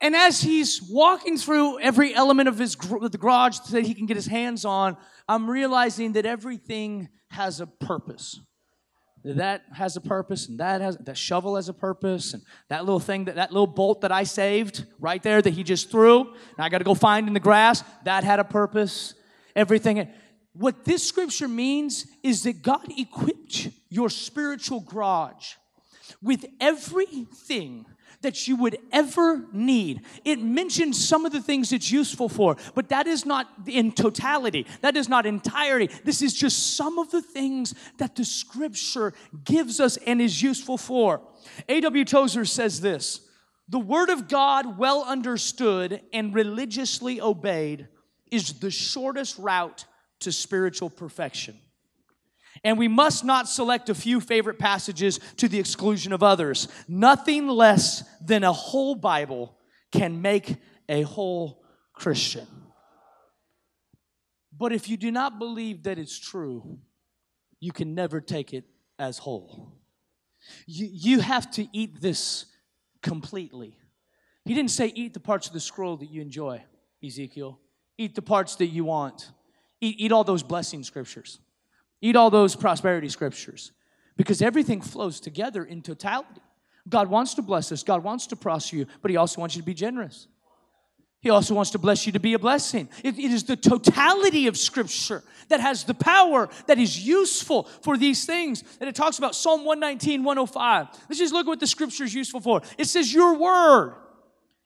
And 0.00 0.14
as 0.14 0.40
he's 0.42 0.82
walking 0.82 1.38
through 1.38 1.80
every 1.80 2.14
element 2.14 2.48
of 2.48 2.58
his 2.58 2.76
the 2.76 3.18
garage 3.18 3.58
that 3.70 3.84
he 3.84 3.94
can 3.94 4.06
get 4.06 4.16
his 4.16 4.26
hands 4.26 4.64
on, 4.64 4.96
I'm 5.28 5.48
realizing 5.48 6.12
that 6.12 6.26
everything 6.26 7.08
has 7.30 7.60
a 7.60 7.66
purpose. 7.66 8.40
That 9.24 9.62
has 9.72 9.96
a 9.96 10.00
purpose, 10.00 10.48
and 10.48 10.60
that 10.60 10.80
has 10.80 10.96
that 10.98 11.16
shovel 11.16 11.56
has 11.56 11.68
a 11.68 11.72
purpose, 11.72 12.32
and 12.32 12.44
that 12.68 12.84
little 12.84 13.00
thing 13.00 13.24
that 13.24 13.34
that 13.34 13.50
little 13.50 13.66
bolt 13.66 14.02
that 14.02 14.12
I 14.12 14.22
saved 14.22 14.84
right 15.00 15.20
there 15.20 15.42
that 15.42 15.52
he 15.52 15.64
just 15.64 15.90
threw, 15.90 16.20
and 16.20 16.58
I 16.58 16.68
got 16.68 16.78
to 16.78 16.84
go 16.84 16.94
find 16.94 17.26
in 17.26 17.34
the 17.34 17.40
grass, 17.40 17.82
that 18.04 18.22
had 18.22 18.38
a 18.38 18.44
purpose. 18.44 19.14
Everything. 19.56 20.08
What 20.52 20.84
this 20.84 21.06
scripture 21.06 21.48
means 21.48 22.06
is 22.22 22.44
that 22.44 22.62
God 22.62 22.86
equipped 22.96 23.68
your 23.88 24.08
spiritual 24.10 24.80
garage 24.80 25.54
with 26.22 26.46
everything 26.60 27.84
that 28.22 28.48
you 28.48 28.56
would 28.56 28.78
ever 28.92 29.44
need. 29.52 30.02
It 30.24 30.40
mentions 30.40 31.02
some 31.02 31.24
of 31.24 31.32
the 31.32 31.40
things 31.40 31.72
it's 31.72 31.90
useful 31.90 32.28
for, 32.28 32.56
but 32.74 32.88
that 32.88 33.06
is 33.06 33.24
not 33.26 33.48
in 33.66 33.92
totality. 33.92 34.66
That 34.80 34.96
is 34.96 35.08
not 35.08 35.26
entirety. 35.26 35.90
This 36.04 36.22
is 36.22 36.34
just 36.34 36.76
some 36.76 36.98
of 36.98 37.10
the 37.10 37.22
things 37.22 37.74
that 37.98 38.16
the 38.16 38.24
scripture 38.24 39.12
gives 39.44 39.80
us 39.80 39.96
and 39.98 40.20
is 40.20 40.42
useful 40.42 40.78
for. 40.78 41.20
A.W. 41.68 42.04
Tozer 42.04 42.44
says 42.44 42.80
this 42.80 43.20
The 43.68 43.78
word 43.78 44.10
of 44.10 44.28
God, 44.28 44.78
well 44.78 45.04
understood 45.04 46.00
and 46.12 46.34
religiously 46.34 47.20
obeyed, 47.20 47.88
is 48.30 48.54
the 48.54 48.70
shortest 48.70 49.38
route 49.38 49.84
to 50.20 50.32
spiritual 50.32 50.90
perfection. 50.90 51.58
And 52.66 52.76
we 52.76 52.88
must 52.88 53.24
not 53.24 53.48
select 53.48 53.90
a 53.90 53.94
few 53.94 54.20
favorite 54.20 54.58
passages 54.58 55.20
to 55.36 55.46
the 55.46 55.60
exclusion 55.60 56.12
of 56.12 56.24
others. 56.24 56.66
Nothing 56.88 57.46
less 57.46 58.02
than 58.20 58.42
a 58.42 58.52
whole 58.52 58.96
Bible 58.96 59.56
can 59.92 60.20
make 60.20 60.56
a 60.88 61.02
whole 61.02 61.62
Christian. 61.92 62.48
But 64.50 64.72
if 64.72 64.88
you 64.88 64.96
do 64.96 65.12
not 65.12 65.38
believe 65.38 65.84
that 65.84 65.96
it's 65.96 66.18
true, 66.18 66.80
you 67.60 67.70
can 67.70 67.94
never 67.94 68.20
take 68.20 68.52
it 68.52 68.64
as 68.98 69.18
whole. 69.18 69.72
You, 70.66 70.88
you 70.90 71.20
have 71.20 71.48
to 71.52 71.68
eat 71.72 72.00
this 72.00 72.46
completely. 73.00 73.78
He 74.44 74.54
didn't 74.54 74.72
say 74.72 74.90
eat 74.92 75.14
the 75.14 75.20
parts 75.20 75.46
of 75.46 75.52
the 75.52 75.60
scroll 75.60 75.98
that 75.98 76.10
you 76.10 76.20
enjoy, 76.20 76.64
Ezekiel. 77.00 77.60
Eat 77.96 78.16
the 78.16 78.22
parts 78.22 78.56
that 78.56 78.66
you 78.66 78.86
want. 78.86 79.30
Eat, 79.80 80.00
eat 80.00 80.10
all 80.10 80.24
those 80.24 80.42
blessing 80.42 80.82
scriptures. 80.82 81.38
Eat 82.00 82.16
all 82.16 82.30
those 82.30 82.54
prosperity 82.56 83.08
scriptures 83.08 83.72
because 84.16 84.42
everything 84.42 84.80
flows 84.80 85.20
together 85.20 85.64
in 85.64 85.82
totality. 85.82 86.40
God 86.88 87.08
wants 87.08 87.34
to 87.34 87.42
bless 87.42 87.72
us, 87.72 87.82
God 87.82 88.04
wants 88.04 88.26
to 88.28 88.36
prosper 88.36 88.76
you, 88.76 88.86
but 89.02 89.10
He 89.10 89.16
also 89.16 89.40
wants 89.40 89.56
you 89.56 89.62
to 89.62 89.66
be 89.66 89.74
generous. 89.74 90.28
He 91.20 91.30
also 91.30 91.54
wants 91.54 91.70
to 91.70 91.78
bless 91.78 92.06
you 92.06 92.12
to 92.12 92.20
be 92.20 92.34
a 92.34 92.38
blessing. 92.38 92.88
it, 93.02 93.18
it 93.18 93.32
is 93.32 93.44
the 93.44 93.56
totality 93.56 94.46
of 94.46 94.56
Scripture 94.56 95.24
that 95.48 95.60
has 95.60 95.82
the 95.84 95.94
power 95.94 96.48
that 96.66 96.78
is 96.78 97.04
useful 97.04 97.64
for 97.82 97.96
these 97.96 98.24
things. 98.26 98.62
And 98.80 98.88
it 98.88 98.94
talks 98.94 99.18
about 99.18 99.34
Psalm 99.34 99.64
119, 99.64 100.22
105. 100.22 100.86
Let's 101.08 101.18
just 101.18 101.32
look 101.32 101.46
at 101.46 101.48
what 101.48 101.60
the 101.60 101.66
Scripture 101.66 102.04
is 102.04 102.14
useful 102.14 102.40
for. 102.40 102.62
It 102.78 102.86
says, 102.86 103.12
Your 103.12 103.34
word 103.34 103.94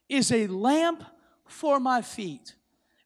is 0.09 0.33
a 0.33 0.49
lamp 0.49 1.03
for 1.47 1.81
my 1.81 2.03
feet 2.03 2.55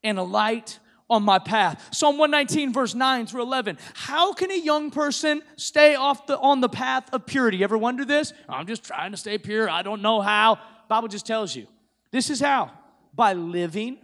and 0.03 0.17
a 0.17 0.23
light 0.23 0.79
on 1.09 1.23
my 1.23 1.39
path. 1.39 1.93
Psalm 1.93 2.17
119, 2.17 2.73
verse 2.73 2.95
9 2.95 3.27
through 3.27 3.43
11. 3.43 3.77
How 3.93 4.33
can 4.33 4.51
a 4.51 4.59
young 4.59 4.91
person 4.91 5.41
stay 5.55 5.95
off 5.95 6.27
the, 6.27 6.37
on 6.39 6.61
the 6.61 6.69
path 6.69 7.13
of 7.13 7.25
purity? 7.25 7.63
Ever 7.63 7.77
wonder 7.77 8.05
this? 8.05 8.33
I'm 8.49 8.65
just 8.65 8.83
trying 8.83 9.11
to 9.11 9.17
stay 9.17 9.37
pure. 9.37 9.69
I 9.69 9.81
don't 9.81 10.01
know 10.01 10.21
how. 10.21 10.59
Bible 10.87 11.07
just 11.07 11.25
tells 11.25 11.55
you. 11.55 11.67
This 12.11 12.29
is 12.29 12.39
how. 12.39 12.71
By 13.13 13.33
living 13.33 13.97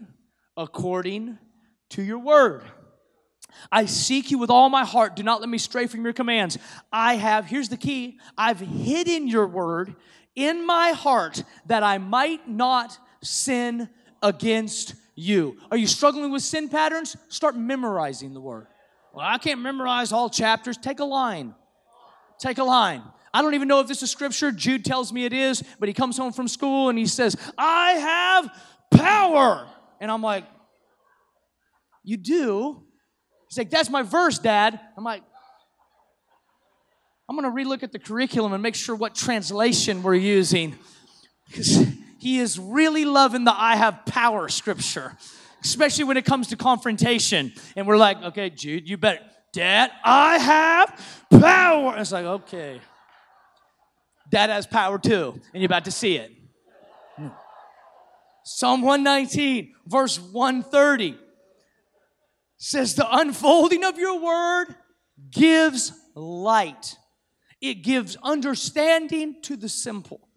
according 0.56 1.38
to 1.90 2.04
your 2.04 2.20
word. 2.20 2.64
I 3.72 3.86
seek 3.86 4.32
you 4.32 4.38
with 4.38 4.50
all 4.50 4.70
my 4.70 4.86
heart. 4.86 5.16
Do 5.16 5.24
not 5.24 5.42
let 5.42 5.50
me 5.50 5.58
stray 5.58 5.88
from 5.88 6.04
your 6.04 6.14
commands. 6.14 6.58
I 6.92 7.16
have, 7.16 7.46
here's 7.46 7.70
the 7.70 7.78
key 7.78 8.20
I've 8.38 8.60
hidden 8.60 9.28
your 9.28 9.48
word 9.48 9.96
in 10.36 10.66
my 10.66 10.92
heart 10.92 11.44
that 11.66 11.84
I 11.84 11.98
might 11.98 12.48
not 12.48 12.98
sin 13.22 13.90
against 14.22 14.96
you. 15.15 15.58
Are 15.69 15.78
you 15.78 15.88
struggling 15.88 16.32
with 16.32 16.41
sin 16.41 16.69
patterns? 16.69 17.15
Start 17.30 17.56
memorizing 17.56 18.34
the 18.34 18.41
word. 18.41 18.67
Well, 19.13 19.26
I 19.26 19.38
can't 19.38 19.62
memorize 19.62 20.12
all 20.12 20.30
chapters. 20.30 20.78
Take 20.78 21.00
a 21.00 21.06
line. 21.06 21.54
Take 22.39 22.58
a 22.58 22.63
line. 22.63 23.04
I 23.34 23.41
don't 23.41 23.54
even 23.54 23.67
know 23.67 23.80
if 23.80 23.88
this 23.88 24.04
is 24.04 24.12
scripture. 24.12 24.52
Jude 24.52 24.84
tells 24.84 25.13
me 25.13 25.26
it 25.26 25.34
is, 25.34 25.63
but 25.80 25.88
he 25.88 25.93
comes 25.93 26.17
home 26.17 26.34
from 26.34 26.47
school 26.47 26.89
and 26.89 26.97
he 26.97 27.06
says, 27.06 27.36
I 27.58 27.91
have 27.91 28.50
power. 28.91 29.67
And 30.00 30.10
I'm 30.12 30.21
like, 30.21 30.45
You 32.04 32.17
do? 32.17 32.84
He's 33.50 33.58
like, 33.58 33.69
That's 33.69 33.89
my 33.89 34.02
verse, 34.02 34.39
Dad. 34.39 34.80
I'm 34.97 35.04
like, 35.04 35.24
I'm 37.30 37.38
going 37.38 37.50
to 37.50 37.63
relook 37.63 37.84
at 37.84 37.93
the 37.93 38.00
curriculum 38.00 38.52
and 38.52 38.62
make 38.62 38.76
sure 38.76 38.93
what 38.93 39.15
translation 39.15 40.04
we're 40.04 40.15
using. 40.15 40.76
Because 41.47 41.86
he 42.21 42.38
is 42.38 42.60
really 42.60 43.03
loving 43.03 43.45
the 43.45 43.53
I 43.60 43.75
have 43.75 44.05
power 44.05 44.47
scripture, 44.47 45.17
especially 45.63 46.03
when 46.03 46.17
it 46.17 46.23
comes 46.23 46.49
to 46.49 46.55
confrontation. 46.55 47.51
And 47.75 47.88
we're 47.88 47.97
like, 47.97 48.21
okay, 48.21 48.51
Jude, 48.51 48.88
you 48.88 48.95
better, 48.95 49.21
Dad, 49.51 49.89
I 50.03 50.38
have 50.38 51.17
power. 51.41 51.97
It's 51.97 52.12
like, 52.12 52.25
okay. 52.25 52.79
Dad 54.29 54.51
has 54.51 54.67
power 54.67 54.99
too, 54.99 55.34
and 55.51 55.63
you're 55.63 55.65
about 55.65 55.86
to 55.86 55.91
see 55.91 56.17
it. 56.17 56.31
Psalm 58.43 58.84
119, 58.84 59.73
verse 59.88 60.19
130 60.19 61.17
says, 62.60 62.93
The 62.93 63.17
unfolding 63.17 63.84
of 63.84 63.97
your 63.97 64.19
word 64.19 64.75
gives 65.31 65.91
light, 66.13 66.97
it 67.62 67.81
gives 67.81 68.15
understanding 68.21 69.41
to 69.41 69.57
the 69.57 69.69
simple. 69.69 70.27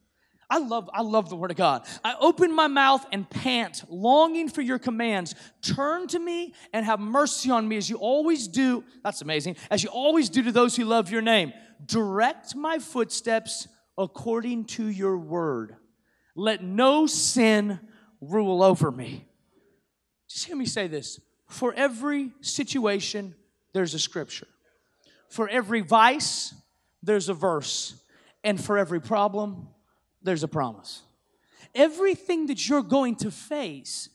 I 0.55 0.59
love, 0.59 0.89
I 0.95 1.03
love 1.03 1.31
the 1.31 1.35
word 1.35 1.51
of 1.51 1.57
God. 1.57 1.85
I 2.05 2.15
open 2.21 2.55
my 2.55 2.69
mouth 2.69 3.05
and 3.11 3.29
pant, 3.29 3.83
longing 3.89 4.49
for 4.49 4.63
your 4.63 4.79
commands. 4.79 5.35
Turn 5.63 6.07
to 6.07 6.19
me 6.21 6.55
and 6.73 6.87
have 6.87 7.01
mercy 7.01 7.51
on 7.51 7.67
me 7.67 7.77
as 7.77 7.91
you 7.91 7.97
always 7.97 8.47
do. 8.47 8.85
That's 9.03 9.21
amazing. 9.21 9.57
As 9.69 9.83
you 9.83 9.89
always 9.89 10.29
do 10.31 10.45
to 10.45 10.53
those 10.53 10.77
who 10.77 10.85
love 10.85 11.11
your 11.11 11.23
name. 11.23 11.53
Direct 11.85 12.55
my 12.55 12.79
footsteps 12.79 13.67
according 13.99 14.67
to 14.67 14.87
your 14.87 15.19
word. 15.19 15.75
Let 16.37 16.63
no 16.63 17.09
sin 17.09 17.81
rule 18.21 18.63
over 18.63 18.93
me. 18.93 19.27
Just 20.29 20.45
hear 20.45 20.55
me 20.55 20.67
say 20.67 20.87
this. 20.87 21.19
For 21.49 21.75
every 21.75 22.31
situation, 22.43 23.35
there's 23.73 23.95
a 23.95 23.99
scripture. 23.99 24.47
For 25.31 25.49
every 25.49 25.81
vice, 25.81 26.55
there's 27.03 27.29
a 27.29 27.35
verse. 27.35 28.01
And 28.45 28.63
for 28.63 28.79
every 28.79 29.01
problem, 29.01 29.67
there's 30.25 30.43
a 30.43 30.49
promise. 30.49 31.03
Everything 31.75 32.47
that 32.47 32.69
you're 32.69 32.83
going 32.83 33.17
to 33.17 33.31
face 33.31 34.09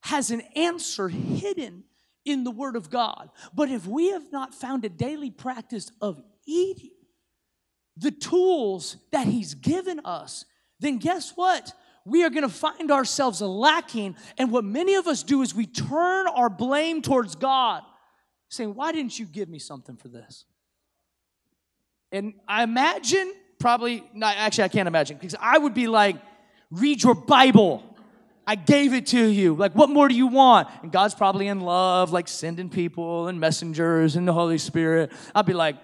has 0.00 0.30
an 0.30 0.42
answer 0.56 1.08
hidden 1.08 1.84
in 2.24 2.44
the 2.44 2.50
Word 2.50 2.76
of 2.76 2.90
God. 2.90 3.30
But 3.54 3.70
if 3.70 3.86
we 3.86 4.08
have 4.08 4.32
not 4.32 4.54
found 4.54 4.84
a 4.84 4.88
daily 4.88 5.30
practice 5.30 5.92
of 6.00 6.20
eating 6.46 6.90
the 7.96 8.10
tools 8.10 8.96
that 9.12 9.26
He's 9.26 9.54
given 9.54 10.00
us, 10.04 10.44
then 10.80 10.98
guess 10.98 11.32
what? 11.36 11.72
We 12.04 12.24
are 12.24 12.30
going 12.30 12.42
to 12.42 12.54
find 12.54 12.90
ourselves 12.90 13.40
lacking. 13.40 14.16
And 14.36 14.50
what 14.50 14.64
many 14.64 14.94
of 14.94 15.06
us 15.06 15.22
do 15.22 15.42
is 15.42 15.54
we 15.54 15.66
turn 15.66 16.26
our 16.26 16.50
blame 16.50 17.00
towards 17.00 17.34
God, 17.34 17.82
saying, 18.48 18.74
Why 18.74 18.92
didn't 18.92 19.18
you 19.18 19.26
give 19.26 19.48
me 19.48 19.58
something 19.58 19.96
for 19.96 20.08
this? 20.08 20.44
And 22.12 22.34
I 22.46 22.62
imagine 22.62 23.32
probably 23.64 24.04
not 24.12 24.36
actually 24.36 24.64
I 24.64 24.68
can't 24.68 24.86
imagine 24.86 25.16
because 25.16 25.34
I 25.40 25.56
would 25.56 25.72
be 25.72 25.86
like, 25.86 26.16
read 26.70 27.02
your 27.02 27.14
Bible. 27.14 27.82
I 28.46 28.56
gave 28.56 28.92
it 28.92 29.06
to 29.06 29.24
you. 29.24 29.54
Like, 29.54 29.74
what 29.74 29.88
more 29.88 30.06
do 30.06 30.14
you 30.14 30.26
want? 30.26 30.68
And 30.82 30.92
God's 30.92 31.14
probably 31.14 31.46
in 31.46 31.60
love, 31.60 32.12
like 32.12 32.28
sending 32.28 32.68
people 32.68 33.28
and 33.28 33.40
messengers 33.40 34.16
and 34.16 34.28
the 34.28 34.34
Holy 34.34 34.58
Spirit. 34.58 35.12
I'd 35.34 35.46
be 35.46 35.54
like, 35.54 35.76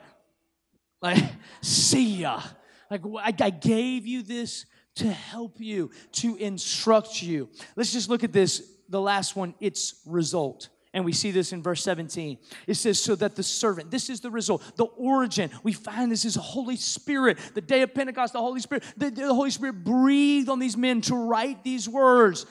like, 1.01 1.25
see 1.63 2.17
ya. 2.17 2.43
Like, 2.91 3.01
I, 3.41 3.49
gave 3.49 4.07
you 4.07 4.21
this 4.21 4.67
to 4.97 5.11
help 5.11 5.59
you, 5.59 5.91
to 6.13 6.37
instruct 6.37 7.23
you. 7.23 7.49
Let's 7.77 7.95
just 7.95 8.11
look 8.11 8.25
at 8.25 8.33
this. 8.33 8.63
The 8.91 9.01
last 9.01 9.37
one, 9.37 9.55
its 9.59 10.03
result. 10.05 10.69
And 10.93 11.05
we 11.05 11.13
see 11.13 11.31
this 11.31 11.53
in 11.53 11.63
verse 11.63 11.85
17. 11.85 12.39
It 12.67 12.75
says, 12.75 13.01
So 13.01 13.15
that 13.17 13.37
the 13.37 13.43
servant, 13.43 13.91
this 13.91 14.11
is 14.11 14.21
the 14.21 14.31
result, 14.31 14.63
the 14.77 14.85
origin. 14.85 15.51
We 15.63 15.73
find 15.73 16.11
this 16.11 16.25
is 16.25 16.35
the 16.35 16.41
Holy 16.41 16.77
Spirit. 16.77 17.39
The 17.55 17.61
day 17.61 17.83
of 17.83 17.95
Pentecost, 17.95 18.33
the 18.33 18.41
Holy 18.41 18.61
Spirit, 18.61 18.83
the, 18.97 19.11
the 19.11 19.35
Holy 19.35 19.51
Spirit 19.51 19.85
breathed 19.85 20.49
on 20.49 20.59
these 20.59 20.77
men 20.77 21.01
to 21.03 21.15
write 21.15 21.63
these 21.63 21.89
words. 21.89 22.45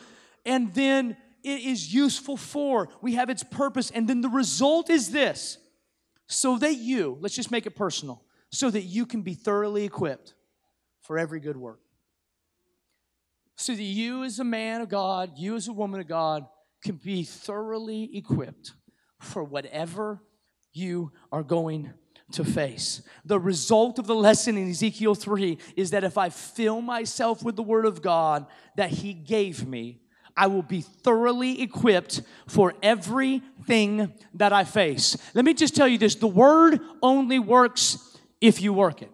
And 0.46 0.74
then 0.74 1.18
it 1.44 1.62
is 1.62 1.94
useful 1.94 2.38
for, 2.38 2.90
we 3.02 3.16
have 3.16 3.30
its 3.30 3.44
purpose. 3.44 3.92
And 3.92 4.08
then 4.08 4.22
the 4.22 4.30
result 4.30 4.90
is 4.90 5.12
this 5.12 5.58
so 6.28 6.58
that 6.60 6.76
you, 6.76 7.18
let's 7.20 7.36
just 7.36 7.52
make 7.52 7.66
it 7.66 7.76
personal, 7.76 8.24
so 8.52 8.70
that 8.70 8.84
you 8.84 9.06
can 9.06 9.22
be 9.22 9.34
thoroughly 9.34 9.84
equipped 9.84 10.34
for 11.02 11.18
every 11.18 11.40
good 11.40 11.58
work. 11.58 11.82
So 13.56 13.74
that 13.74 13.82
you, 13.82 14.24
as 14.24 14.40
a 14.40 14.44
man 14.46 14.80
of 14.80 14.88
God, 14.88 15.32
you, 15.38 15.56
as 15.56 15.68
a 15.68 15.74
woman 15.74 16.00
of 16.00 16.08
God, 16.08 16.46
can 16.84 16.96
be 16.96 17.24
thoroughly 17.24 18.10
equipped 18.16 18.74
for 19.20 19.44
whatever 19.44 20.22
you 20.74 21.12
are 21.32 21.44
going 21.44 21.94
to 22.32 22.44
face. 22.44 23.02
The 23.26 23.40
result 23.40 24.00
of 24.00 24.08
the 24.08 24.16
lesson 24.16 24.56
in 24.58 24.70
Ezekiel 24.70 25.16
3 25.16 25.58
is 25.76 25.92
that 25.92 26.04
if 26.04 26.18
I 26.18 26.30
fill 26.30 26.82
myself 26.82 27.44
with 27.44 27.56
the 27.56 27.64
Word 27.64 27.86
of 27.86 28.02
God 28.02 28.46
that 28.76 28.92
He 28.92 29.14
gave 29.14 29.68
me, 29.68 30.02
I 30.38 30.48
will 30.48 30.62
be 30.62 30.82
thoroughly 30.82 31.62
equipped 31.62 32.22
for 32.48 32.74
everything 32.82 34.14
that 34.36 34.54
I 34.54 34.64
face. 34.64 35.18
Let 35.34 35.44
me 35.44 35.54
just 35.54 35.76
tell 35.76 35.88
you 35.88 35.98
this 35.98 36.16
the 36.16 36.28
Word 36.28 36.80
only 37.02 37.40
works 37.40 38.18
if 38.40 38.62
you 38.62 38.72
work 38.74 39.02
it. 39.02 39.12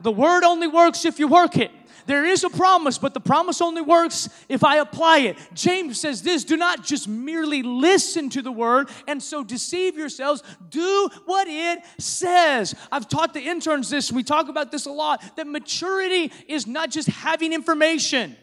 The 0.00 0.12
word 0.12 0.44
only 0.44 0.68
works 0.68 1.04
if 1.04 1.18
you 1.18 1.28
work 1.28 1.56
it. 1.56 1.70
There 2.08 2.24
is 2.24 2.42
a 2.42 2.48
promise, 2.48 2.96
but 2.96 3.12
the 3.12 3.20
promise 3.20 3.60
only 3.60 3.82
works 3.82 4.30
if 4.48 4.64
I 4.64 4.76
apply 4.76 5.18
it. 5.18 5.36
James 5.52 6.00
says 6.00 6.22
this 6.22 6.42
do 6.42 6.56
not 6.56 6.82
just 6.82 7.06
merely 7.06 7.62
listen 7.62 8.30
to 8.30 8.40
the 8.40 8.50
word 8.50 8.88
and 9.06 9.22
so 9.22 9.44
deceive 9.44 9.98
yourselves. 9.98 10.42
Do 10.70 11.10
what 11.26 11.48
it 11.48 11.84
says. 11.98 12.74
I've 12.90 13.08
taught 13.08 13.34
the 13.34 13.42
interns 13.42 13.90
this, 13.90 14.08
and 14.08 14.16
we 14.16 14.22
talk 14.22 14.48
about 14.48 14.72
this 14.72 14.86
a 14.86 14.90
lot 14.90 15.22
that 15.36 15.46
maturity 15.46 16.32
is 16.48 16.66
not 16.66 16.90
just 16.90 17.08
having 17.08 17.52
information, 17.52 18.38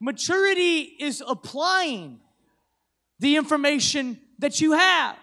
maturity 0.00 0.80
is 0.80 1.22
applying 1.24 2.18
the 3.20 3.36
information 3.36 4.18
that 4.40 4.60
you 4.60 4.72
have. 4.72 5.16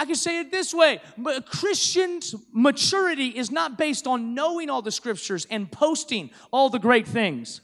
I 0.00 0.06
can 0.06 0.14
say 0.14 0.40
it 0.40 0.50
this 0.50 0.72
way 0.72 0.98
a 1.26 1.42
Christian's 1.42 2.34
maturity 2.54 3.26
is 3.26 3.50
not 3.50 3.76
based 3.76 4.06
on 4.06 4.32
knowing 4.34 4.70
all 4.70 4.80
the 4.80 4.90
scriptures 4.90 5.46
and 5.50 5.70
posting 5.70 6.30
all 6.50 6.70
the 6.70 6.78
great 6.78 7.06
things. 7.06 7.60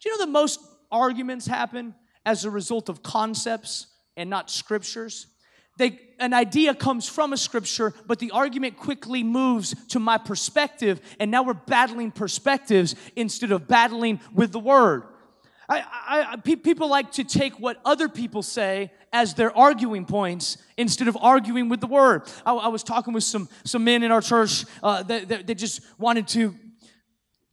Do 0.00 0.08
you 0.08 0.18
know 0.18 0.24
that 0.24 0.32
most 0.32 0.58
arguments 0.90 1.46
happen 1.46 1.94
as 2.24 2.44
a 2.44 2.50
result 2.50 2.88
of 2.88 3.04
concepts 3.04 3.86
and 4.16 4.28
not 4.28 4.50
scriptures? 4.50 5.28
They, 5.78 6.00
an 6.18 6.34
idea 6.34 6.74
comes 6.74 7.08
from 7.08 7.32
a 7.32 7.36
scripture, 7.36 7.94
but 8.04 8.18
the 8.18 8.32
argument 8.32 8.78
quickly 8.78 9.22
moves 9.22 9.76
to 9.90 10.00
my 10.00 10.18
perspective, 10.18 11.00
and 11.20 11.30
now 11.30 11.44
we're 11.44 11.54
battling 11.54 12.10
perspectives 12.10 12.96
instead 13.14 13.52
of 13.52 13.68
battling 13.68 14.18
with 14.34 14.50
the 14.50 14.58
word. 14.58 15.04
I, 15.68 15.84
I, 16.32 16.36
people 16.36 16.88
like 16.88 17.12
to 17.12 17.24
take 17.24 17.58
what 17.58 17.80
other 17.84 18.08
people 18.08 18.42
say 18.42 18.92
as 19.12 19.34
their 19.34 19.56
arguing 19.56 20.04
points 20.04 20.58
instead 20.76 21.08
of 21.08 21.16
arguing 21.20 21.68
with 21.68 21.80
the 21.80 21.86
word. 21.86 22.22
I, 22.44 22.52
I 22.52 22.68
was 22.68 22.84
talking 22.84 23.12
with 23.12 23.24
some, 23.24 23.48
some 23.64 23.82
men 23.82 24.02
in 24.02 24.12
our 24.12 24.20
church 24.20 24.64
uh, 24.82 25.02
that, 25.04 25.28
that, 25.28 25.46
that 25.46 25.54
just 25.56 25.80
wanted 25.98 26.28
to 26.28 26.54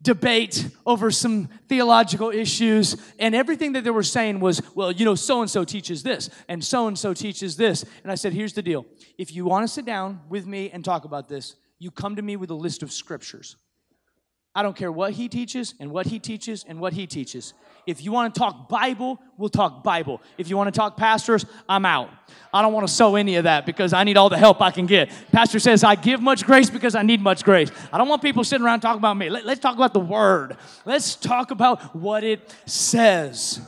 debate 0.04 0.68
over 0.86 1.10
some 1.10 1.48
theological 1.70 2.30
issues, 2.30 2.98
and 3.20 3.34
everything 3.34 3.72
that 3.72 3.86
they 3.86 3.90
were 3.90 4.04
saying 4.04 4.42
was, 4.42 4.62
well, 4.76 4.92
you 4.92 5.06
know, 5.06 5.16
so 5.16 5.42
and 5.42 5.50
so 5.50 5.64
teaches 5.64 6.04
this, 6.04 6.30
and 6.50 6.64
so 6.64 6.88
and 6.88 7.00
so 7.00 7.14
teaches 7.14 7.56
this. 7.56 7.86
And 8.04 8.12
I 8.12 8.16
said, 8.16 8.34
here's 8.34 8.54
the 8.54 8.62
deal 8.62 8.86
if 9.18 9.34
you 9.34 9.46
want 9.46 9.64
to 9.64 9.74
sit 9.74 9.86
down 9.86 10.20
with 10.30 10.46
me 10.46 10.70
and 10.72 10.84
talk 10.84 11.06
about 11.06 11.30
this, 11.30 11.56
you 11.80 11.90
come 11.90 12.18
to 12.18 12.22
me 12.22 12.36
with 12.36 12.52
a 12.52 12.56
list 12.56 12.84
of 12.84 12.92
scriptures. 12.92 13.56
I 14.56 14.62
don't 14.62 14.76
care 14.76 14.92
what 14.92 15.14
he 15.14 15.28
teaches 15.30 15.74
and 15.80 15.90
what 15.90 16.06
he 16.06 16.20
teaches 16.20 16.64
and 16.68 16.80
what 16.80 16.94
he 16.94 17.08
teaches. 17.08 17.54
If 17.88 18.04
you 18.04 18.12
want 18.12 18.34
to 18.34 18.40
talk 18.40 18.70
Bible, 18.70 19.20
we'll 19.38 19.50
talk 19.50 19.84
Bible. 19.84 20.22
If 20.38 20.48
you 20.48 20.56
want 20.56 20.74
to 20.74 20.78
talk 20.78 20.96
pastors, 20.96 21.46
I'm 21.68 21.86
out. 21.86 22.10
I 22.54 22.62
don't 22.62 22.72
want 22.72 22.88
to 22.88 22.94
sow 22.94 23.16
any 23.16 23.36
of 23.36 23.46
that 23.46 23.66
because 23.66 23.94
I 23.94 24.04
need 24.04 24.16
all 24.16 24.30
the 24.30 24.38
help 24.38 24.62
I 24.62 24.70
can 24.70 24.86
get. 24.86 25.12
Pastor 25.32 25.60
says, 25.60 25.84
I 25.84 25.96
give 25.96 26.22
much 26.22 26.46
grace 26.46 26.70
because 26.70 26.94
I 26.94 27.02
need 27.02 27.20
much 27.20 27.44
grace. 27.44 27.72
I 27.92 27.98
don't 27.98 28.08
want 28.08 28.22
people 28.22 28.44
sitting 28.44 28.66
around 28.66 28.82
talking 28.82 29.00
about 29.00 29.18
me. 29.18 29.30
Let, 29.30 29.46
us 29.46 29.60
talk 29.60 29.76
about 29.76 29.94
the 29.94 30.00
Word. 30.00 30.58
Let's 30.86 31.16
talk 31.16 31.50
about 31.50 31.96
what 31.96 32.24
it 32.24 32.56
says. 32.66 33.60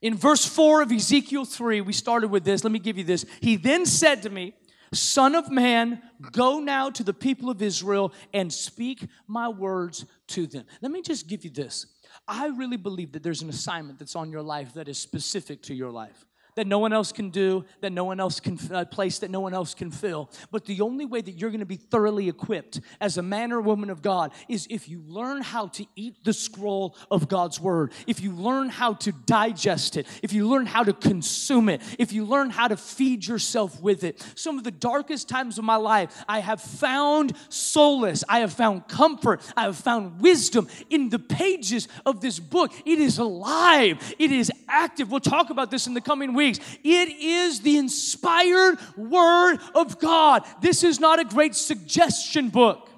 In 0.00 0.16
verse 0.16 0.44
4 0.44 0.82
of 0.82 0.92
Ezekiel 0.92 1.44
3, 1.44 1.80
we 1.80 1.92
started 1.92 2.28
with 2.28 2.44
this. 2.44 2.62
Let 2.62 2.72
me 2.72 2.78
give 2.78 2.96
you 2.96 3.04
this. 3.04 3.26
He 3.40 3.56
then 3.56 3.86
said 3.86 4.22
to 4.22 4.30
me, 4.30 4.54
Son 4.92 5.34
of 5.34 5.50
man, 5.50 6.02
go 6.32 6.60
now 6.60 6.90
to 6.90 7.02
the 7.02 7.14
people 7.14 7.50
of 7.50 7.62
Israel 7.62 8.12
and 8.32 8.52
speak 8.52 9.06
my 9.26 9.48
words 9.48 10.04
to 10.28 10.46
them. 10.46 10.64
Let 10.80 10.92
me 10.92 11.02
just 11.02 11.26
give 11.28 11.44
you 11.44 11.50
this. 11.50 11.86
I 12.28 12.46
really 12.46 12.76
believe 12.76 13.12
that 13.12 13.22
there's 13.22 13.42
an 13.42 13.50
assignment 13.50 13.98
that's 13.98 14.16
on 14.16 14.30
your 14.30 14.42
life 14.42 14.74
that 14.74 14.88
is 14.88 14.98
specific 14.98 15.62
to 15.64 15.74
your 15.74 15.90
life 15.90 16.24
that 16.56 16.66
no 16.66 16.78
one 16.78 16.92
else 16.92 17.12
can 17.12 17.30
do, 17.30 17.64
that 17.80 17.92
no 17.92 18.04
one 18.04 18.20
else 18.20 18.40
can 18.40 18.58
uh, 18.72 18.84
place, 18.84 19.18
that 19.18 19.30
no 19.30 19.40
one 19.40 19.54
else 19.54 19.74
can 19.74 19.90
fill. 19.90 20.30
But 20.50 20.64
the 20.66 20.80
only 20.80 21.04
way 21.04 21.20
that 21.20 21.32
you're 21.32 21.50
going 21.50 21.60
to 21.60 21.66
be 21.66 21.76
thoroughly 21.76 22.28
equipped 22.28 22.80
as 23.00 23.18
a 23.18 23.22
man 23.22 23.52
or 23.52 23.60
woman 23.60 23.90
of 23.90 24.02
God 24.02 24.32
is 24.48 24.66
if 24.70 24.88
you 24.88 25.02
learn 25.06 25.42
how 25.42 25.68
to 25.68 25.86
eat 25.96 26.24
the 26.24 26.32
scroll 26.32 26.96
of 27.10 27.28
God's 27.28 27.60
word, 27.60 27.92
if 28.06 28.20
you 28.20 28.32
learn 28.32 28.68
how 28.68 28.94
to 28.94 29.12
digest 29.12 29.96
it, 29.96 30.06
if 30.22 30.32
you 30.32 30.48
learn 30.48 30.66
how 30.66 30.84
to 30.84 30.92
consume 30.92 31.68
it, 31.68 31.82
if 31.98 32.12
you 32.12 32.24
learn 32.24 32.50
how 32.50 32.68
to 32.68 32.76
feed 32.76 33.26
yourself 33.26 33.80
with 33.80 34.04
it. 34.04 34.24
Some 34.36 34.58
of 34.58 34.64
the 34.64 34.70
darkest 34.70 35.28
times 35.28 35.58
of 35.58 35.64
my 35.64 35.76
life, 35.76 36.24
I 36.28 36.38
have 36.38 36.60
found 36.60 37.32
solace, 37.48 38.22
I 38.28 38.40
have 38.40 38.52
found 38.52 38.86
comfort, 38.86 39.40
I 39.56 39.62
have 39.64 39.76
found 39.76 40.20
wisdom 40.20 40.68
in 40.90 41.08
the 41.08 41.18
pages 41.18 41.88
of 42.06 42.20
this 42.20 42.38
book. 42.38 42.72
It 42.84 43.00
is 43.00 43.18
alive, 43.18 44.14
it 44.18 44.30
is 44.30 44.52
active. 44.68 45.10
We'll 45.10 45.20
talk 45.20 45.50
about 45.50 45.70
this 45.70 45.86
in 45.86 45.94
the 45.94 46.00
coming 46.00 46.32
weeks 46.34 46.43
weeks. 46.46 46.60
It 46.82 47.08
is 47.08 47.60
the 47.60 47.78
inspired 47.78 48.78
Word 48.96 49.58
of 49.74 49.98
God. 49.98 50.44
This 50.60 50.84
is 50.84 51.00
not 51.00 51.20
a 51.20 51.24
great 51.24 51.54
suggestion 51.54 52.48
book. 52.48 52.90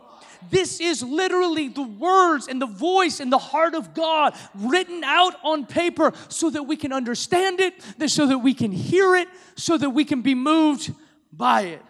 This 0.51 0.81
is 0.81 1.03
literally 1.03 1.69
the 1.69 1.83
words 1.83 2.49
and 2.49 2.61
the 2.61 2.67
voice 2.67 3.21
and 3.21 3.33
the 3.33 3.39
heart 3.39 3.75
of 3.75 3.95
God 3.95 4.35
written 4.55 5.03
out 5.05 5.35
on 5.43 5.67
paper 5.67 6.13
so 6.29 6.51
that 6.51 6.65
we 6.65 6.77
can 6.77 6.93
understand 6.93 7.61
it, 7.61 7.75
so 8.11 8.27
that 8.27 8.39
we 8.39 8.55
can 8.55 8.73
hear 8.73 9.17
it, 9.17 9.29
so 9.57 9.77
that 9.77 9.91
we 9.91 10.05
can 10.05 10.23
be 10.23 10.35
moved 10.35 10.93
by 11.33 11.63
it. 11.63 11.83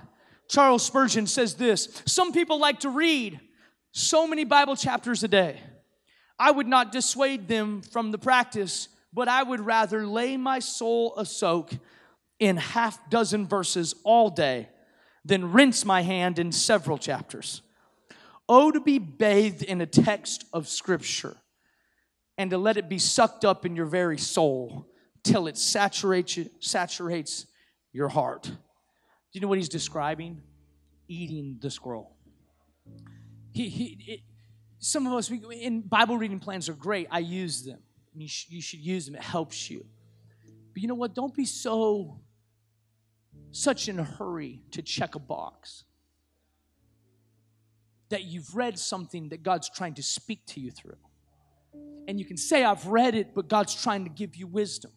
Charles 0.48 0.84
Spurgeon 0.84 1.26
says 1.26 1.54
this 1.54 2.02
Some 2.06 2.32
people 2.32 2.58
like 2.58 2.80
to 2.80 2.90
read 2.90 3.40
so 3.92 4.26
many 4.26 4.44
Bible 4.44 4.76
chapters 4.76 5.22
a 5.22 5.28
day. 5.28 5.60
I 6.38 6.50
would 6.50 6.66
not 6.66 6.92
dissuade 6.92 7.48
them 7.48 7.82
from 7.82 8.10
the 8.10 8.18
practice 8.18 8.88
but 9.16 9.28
I 9.28 9.42
would 9.42 9.60
rather 9.60 10.06
lay 10.06 10.36
my 10.36 10.58
soul 10.58 11.14
a 11.16 11.24
soak 11.24 11.72
in 12.38 12.58
half 12.58 13.08
dozen 13.08 13.46
verses 13.46 13.94
all 14.04 14.28
day 14.28 14.68
than 15.24 15.52
rinse 15.52 15.86
my 15.86 16.02
hand 16.02 16.38
in 16.38 16.52
several 16.52 16.98
chapters. 16.98 17.62
Oh, 18.46 18.70
to 18.70 18.78
be 18.78 18.98
bathed 18.98 19.62
in 19.62 19.80
a 19.80 19.86
text 19.86 20.44
of 20.52 20.68
Scripture 20.68 21.34
and 22.36 22.50
to 22.50 22.58
let 22.58 22.76
it 22.76 22.90
be 22.90 22.98
sucked 22.98 23.46
up 23.46 23.64
in 23.64 23.74
your 23.74 23.86
very 23.86 24.18
soul 24.18 24.86
till 25.24 25.46
it 25.46 25.56
saturates, 25.56 26.38
saturates 26.60 27.46
your 27.94 28.08
heart. 28.08 28.42
Do 28.42 28.52
you 29.32 29.40
know 29.40 29.48
what 29.48 29.56
he's 29.56 29.70
describing? 29.70 30.42
Eating 31.08 31.56
the 31.58 31.70
scroll. 31.70 32.14
He, 33.52 33.70
he, 33.70 33.98
it, 34.06 34.20
some 34.78 35.06
of 35.06 35.14
us, 35.14 35.30
we, 35.30 35.38
in 35.56 35.80
Bible 35.80 36.18
reading 36.18 36.38
plans 36.38 36.68
are 36.68 36.74
great. 36.74 37.08
I 37.10 37.20
use 37.20 37.62
them 37.62 37.78
and 38.16 38.22
you, 38.22 38.28
sh- 38.28 38.46
you 38.48 38.62
should 38.62 38.80
use 38.80 39.04
them. 39.04 39.14
It 39.14 39.22
helps 39.22 39.70
you. 39.70 39.84
But 40.72 40.80
you 40.80 40.88
know 40.88 40.94
what? 40.94 41.14
Don't 41.14 41.34
be 41.34 41.44
so 41.44 42.18
such 43.50 43.90
in 43.90 43.98
a 43.98 44.04
hurry 44.04 44.62
to 44.70 44.80
check 44.80 45.14
a 45.14 45.18
box 45.18 45.84
that 48.08 48.24
you've 48.24 48.56
read 48.56 48.78
something 48.78 49.28
that 49.28 49.42
God's 49.42 49.68
trying 49.68 49.92
to 49.94 50.02
speak 50.02 50.46
to 50.46 50.60
you 50.60 50.70
through. 50.70 50.96
And 52.08 52.18
you 52.18 52.24
can 52.24 52.38
say, 52.38 52.64
I've 52.64 52.86
read 52.86 53.14
it, 53.14 53.34
but 53.34 53.48
God's 53.48 53.74
trying 53.74 54.04
to 54.04 54.10
give 54.10 54.34
you 54.34 54.46
wisdom. 54.46 54.92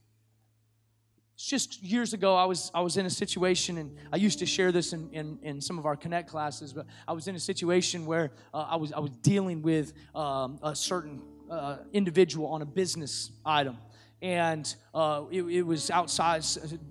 It's 1.36 1.45
just 1.45 1.84
years 1.84 2.13
ago, 2.13 2.38
I 2.38 2.45
was, 2.45 2.71
I 2.73 2.79
was 2.79 2.95
in 2.95 3.05
a 3.05 3.10
situation, 3.10 3.79
and 3.79 3.97
I 4.13 4.15
used 4.15 4.39
to 4.39 4.45
share 4.45 4.71
this 4.71 4.93
in, 4.93 5.10
in, 5.12 5.39
in 5.41 5.60
some 5.60 5.77
of 5.77 5.86
our 5.86 5.97
Connect 5.97 6.29
classes, 6.29 6.71
but 6.71 6.86
I 7.05 7.12
was 7.12 7.27
in 7.27 7.36
a 7.36 7.39
situation 7.39 8.05
where 8.05 8.32
uh, 8.53 8.67
I, 8.69 8.77
was, 8.77 8.93
I 8.93 8.99
was 8.99 9.12
dealing 9.21 9.62
with 9.62 9.91
um, 10.15 10.60
a 10.63 10.73
certain 10.73 11.21
uh, 11.50 11.78
individual 11.94 12.48
on 12.48 12.62
a 12.62 12.66
business 12.66 13.32
item. 13.46 13.78
And 14.22 14.74
uh, 14.94 15.24
it, 15.32 15.44
it, 15.44 15.62
was 15.62 15.90
outside, 15.90 16.44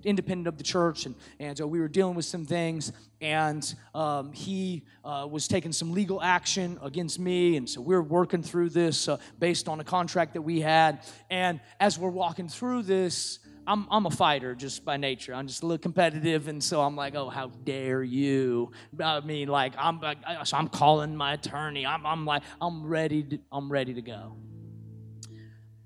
independent 0.03 0.47
of 0.47 0.57
the 0.57 0.63
church, 0.63 1.05
and, 1.05 1.13
and 1.39 1.61
uh, 1.61 1.67
we 1.67 1.79
were 1.79 1.87
dealing 1.87 2.15
with 2.15 2.25
some 2.25 2.43
things, 2.43 2.91
and 3.21 3.75
um, 3.93 4.33
he 4.33 4.83
uh, 5.05 5.27
was 5.29 5.47
taking 5.47 5.71
some 5.71 5.93
legal 5.93 6.23
action 6.23 6.79
against 6.81 7.19
me, 7.19 7.55
and 7.55 7.69
so 7.69 7.81
we 7.81 7.93
are 7.93 8.01
working 8.01 8.41
through 8.41 8.69
this 8.69 9.07
uh, 9.07 9.17
based 9.37 9.67
on 9.67 9.79
a 9.79 9.83
contract 9.83 10.33
that 10.33 10.41
we 10.41 10.59
had, 10.59 11.03
and 11.29 11.59
as 11.79 11.99
we're 11.99 12.09
walking 12.09 12.49
through 12.49 12.81
this, 12.81 13.37
I'm, 13.69 13.85
I'm 13.91 14.07
a 14.07 14.09
fighter 14.11 14.55
just 14.55 14.83
by 14.83 14.97
nature. 14.97 15.35
I'm 15.35 15.45
just 15.45 15.61
a 15.61 15.67
little 15.67 15.77
competitive, 15.77 16.47
and 16.47 16.61
so 16.63 16.81
I'm 16.81 16.95
like, 16.95 17.13
oh, 17.13 17.29
how 17.29 17.49
dare 17.65 18.01
you? 18.01 18.71
I 18.99 19.19
mean, 19.19 19.47
like, 19.47 19.73
I'm, 19.77 20.01
like, 20.01 20.17
so 20.43 20.57
I'm 20.57 20.69
calling 20.69 21.15
my 21.15 21.33
attorney. 21.33 21.85
I'm, 21.85 22.03
I'm 22.03 22.25
like, 22.25 22.41
I'm 22.59 22.83
ready. 22.83 23.21
To, 23.21 23.39
I'm 23.51 23.71
ready 23.71 23.93
to 23.93 24.01
go. 24.01 24.37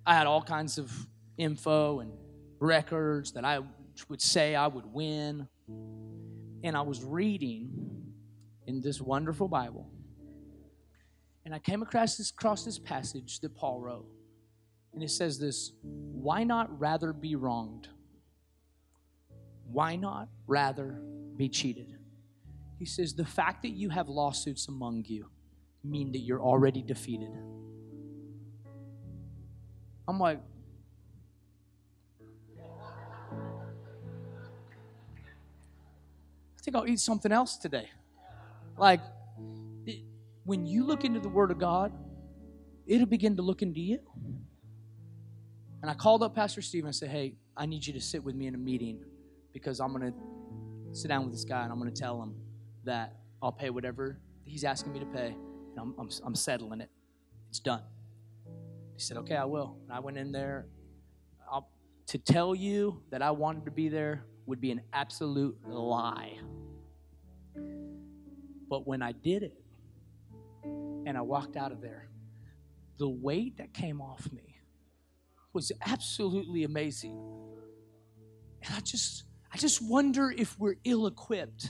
I 0.05 0.15
had 0.15 0.27
all 0.27 0.41
kinds 0.41 0.77
of 0.77 0.91
info 1.37 1.99
and 1.99 2.13
records 2.59 3.33
that 3.33 3.43
I 3.43 3.59
would 4.07 4.21
say 4.21 4.55
I 4.55 4.67
would 4.67 4.85
win. 4.85 5.49
And 6.63 6.77
I 6.77 6.81
was 6.83 7.03
reading 7.03 7.69
in 8.65 8.79
this 8.79 9.01
wonderful 9.01 9.49
Bible. 9.49 9.89
And 11.43 11.53
I 11.53 11.59
came 11.59 11.81
across 11.81 12.15
this, 12.15 12.29
across 12.29 12.63
this 12.63 12.79
passage 12.79 13.41
that 13.41 13.53
Paul 13.55 13.81
wrote. 13.81 14.12
And 14.93 15.03
it 15.03 15.09
says 15.09 15.39
this 15.39 15.71
Why 15.81 16.43
not 16.43 16.79
rather 16.79 17.13
be 17.13 17.35
wronged? 17.35 17.87
Why 19.71 19.95
not 19.95 20.29
rather 20.45 21.01
be 21.35 21.49
cheated? 21.49 21.97
He 22.77 22.85
says, 22.85 23.13
The 23.13 23.25
fact 23.25 23.63
that 23.63 23.71
you 23.71 23.89
have 23.89 24.07
lawsuits 24.07 24.67
among 24.67 25.05
you 25.07 25.27
mean 25.83 26.11
that 26.11 26.19
you're 26.19 26.41
already 26.41 26.81
defeated. 26.81 27.31
I'm 30.07 30.19
like, 30.19 30.39
I 36.55 36.61
think 36.63 36.77
I'll 36.77 36.87
eat 36.87 36.99
something 36.99 37.31
else 37.31 37.57
today. 37.57 37.89
Like, 38.77 39.01
when 40.45 40.65
you 40.65 40.85
look 40.85 41.03
into 41.03 41.19
the 41.19 41.29
Word 41.29 41.51
of 41.51 41.57
God, 41.57 41.91
it'll 42.85 43.05
begin 43.05 43.35
to 43.37 43.41
look 43.41 43.61
into 43.61 43.81
you. 43.81 43.99
And 45.83 45.91
I 45.91 45.95
called 45.95 46.23
up 46.23 46.33
Pastor 46.33 46.61
Steve 46.61 46.85
and 46.85 46.87
I 46.87 46.91
said, 46.93 47.09
Hey, 47.09 47.35
I 47.57 47.65
need 47.65 47.85
you 47.85 47.91
to 47.91 47.99
sit 47.99 48.23
with 48.23 48.35
me 48.35 48.47
in 48.47 48.55
a 48.55 48.57
meeting 48.57 49.03
because 49.51 49.81
I'm 49.81 49.93
going 49.93 50.13
to 50.13 50.97
sit 50.97 51.09
down 51.09 51.25
with 51.25 51.33
this 51.33 51.43
guy 51.43 51.61
and 51.63 51.73
I'm 51.73 51.77
going 51.77 51.93
to 51.93 52.01
tell 52.01 52.23
him 52.23 52.35
that 52.85 53.17
I'll 53.41 53.51
pay 53.51 53.69
whatever 53.69 54.17
he's 54.45 54.63
asking 54.63 54.93
me 54.93 54.99
to 54.99 55.05
pay. 55.05 55.35
And 55.35 55.77
I'm, 55.77 55.93
I'm, 55.99 56.09
I'm 56.25 56.35
settling 56.35 56.79
it. 56.79 56.89
It's 57.49 57.59
done. 57.59 57.81
He 58.95 59.01
said, 59.01 59.17
Okay, 59.17 59.35
I 59.35 59.43
will. 59.43 59.75
And 59.83 59.91
I 59.91 59.99
went 59.99 60.17
in 60.17 60.31
there. 60.31 60.67
I'll, 61.51 61.69
to 62.07 62.17
tell 62.17 62.55
you 62.55 63.01
that 63.09 63.21
I 63.21 63.31
wanted 63.31 63.65
to 63.65 63.71
be 63.71 63.89
there 63.89 64.23
would 64.45 64.61
be 64.61 64.71
an 64.71 64.83
absolute 64.93 65.57
lie. 65.67 66.37
But 68.69 68.87
when 68.87 69.01
I 69.01 69.11
did 69.11 69.43
it 69.43 69.61
and 70.63 71.17
I 71.17 71.21
walked 71.21 71.57
out 71.57 71.73
of 71.73 71.81
there, 71.81 72.07
the 72.99 73.09
weight 73.09 73.57
that 73.57 73.73
came 73.73 73.99
off 73.99 74.31
me 74.31 74.52
was 75.53 75.71
absolutely 75.85 76.63
amazing. 76.63 77.17
And 78.63 78.75
I 78.75 78.79
just 78.79 79.23
I 79.53 79.57
just 79.57 79.81
wonder 79.81 80.33
if 80.35 80.59
we're 80.59 80.75
ill-equipped 80.83 81.69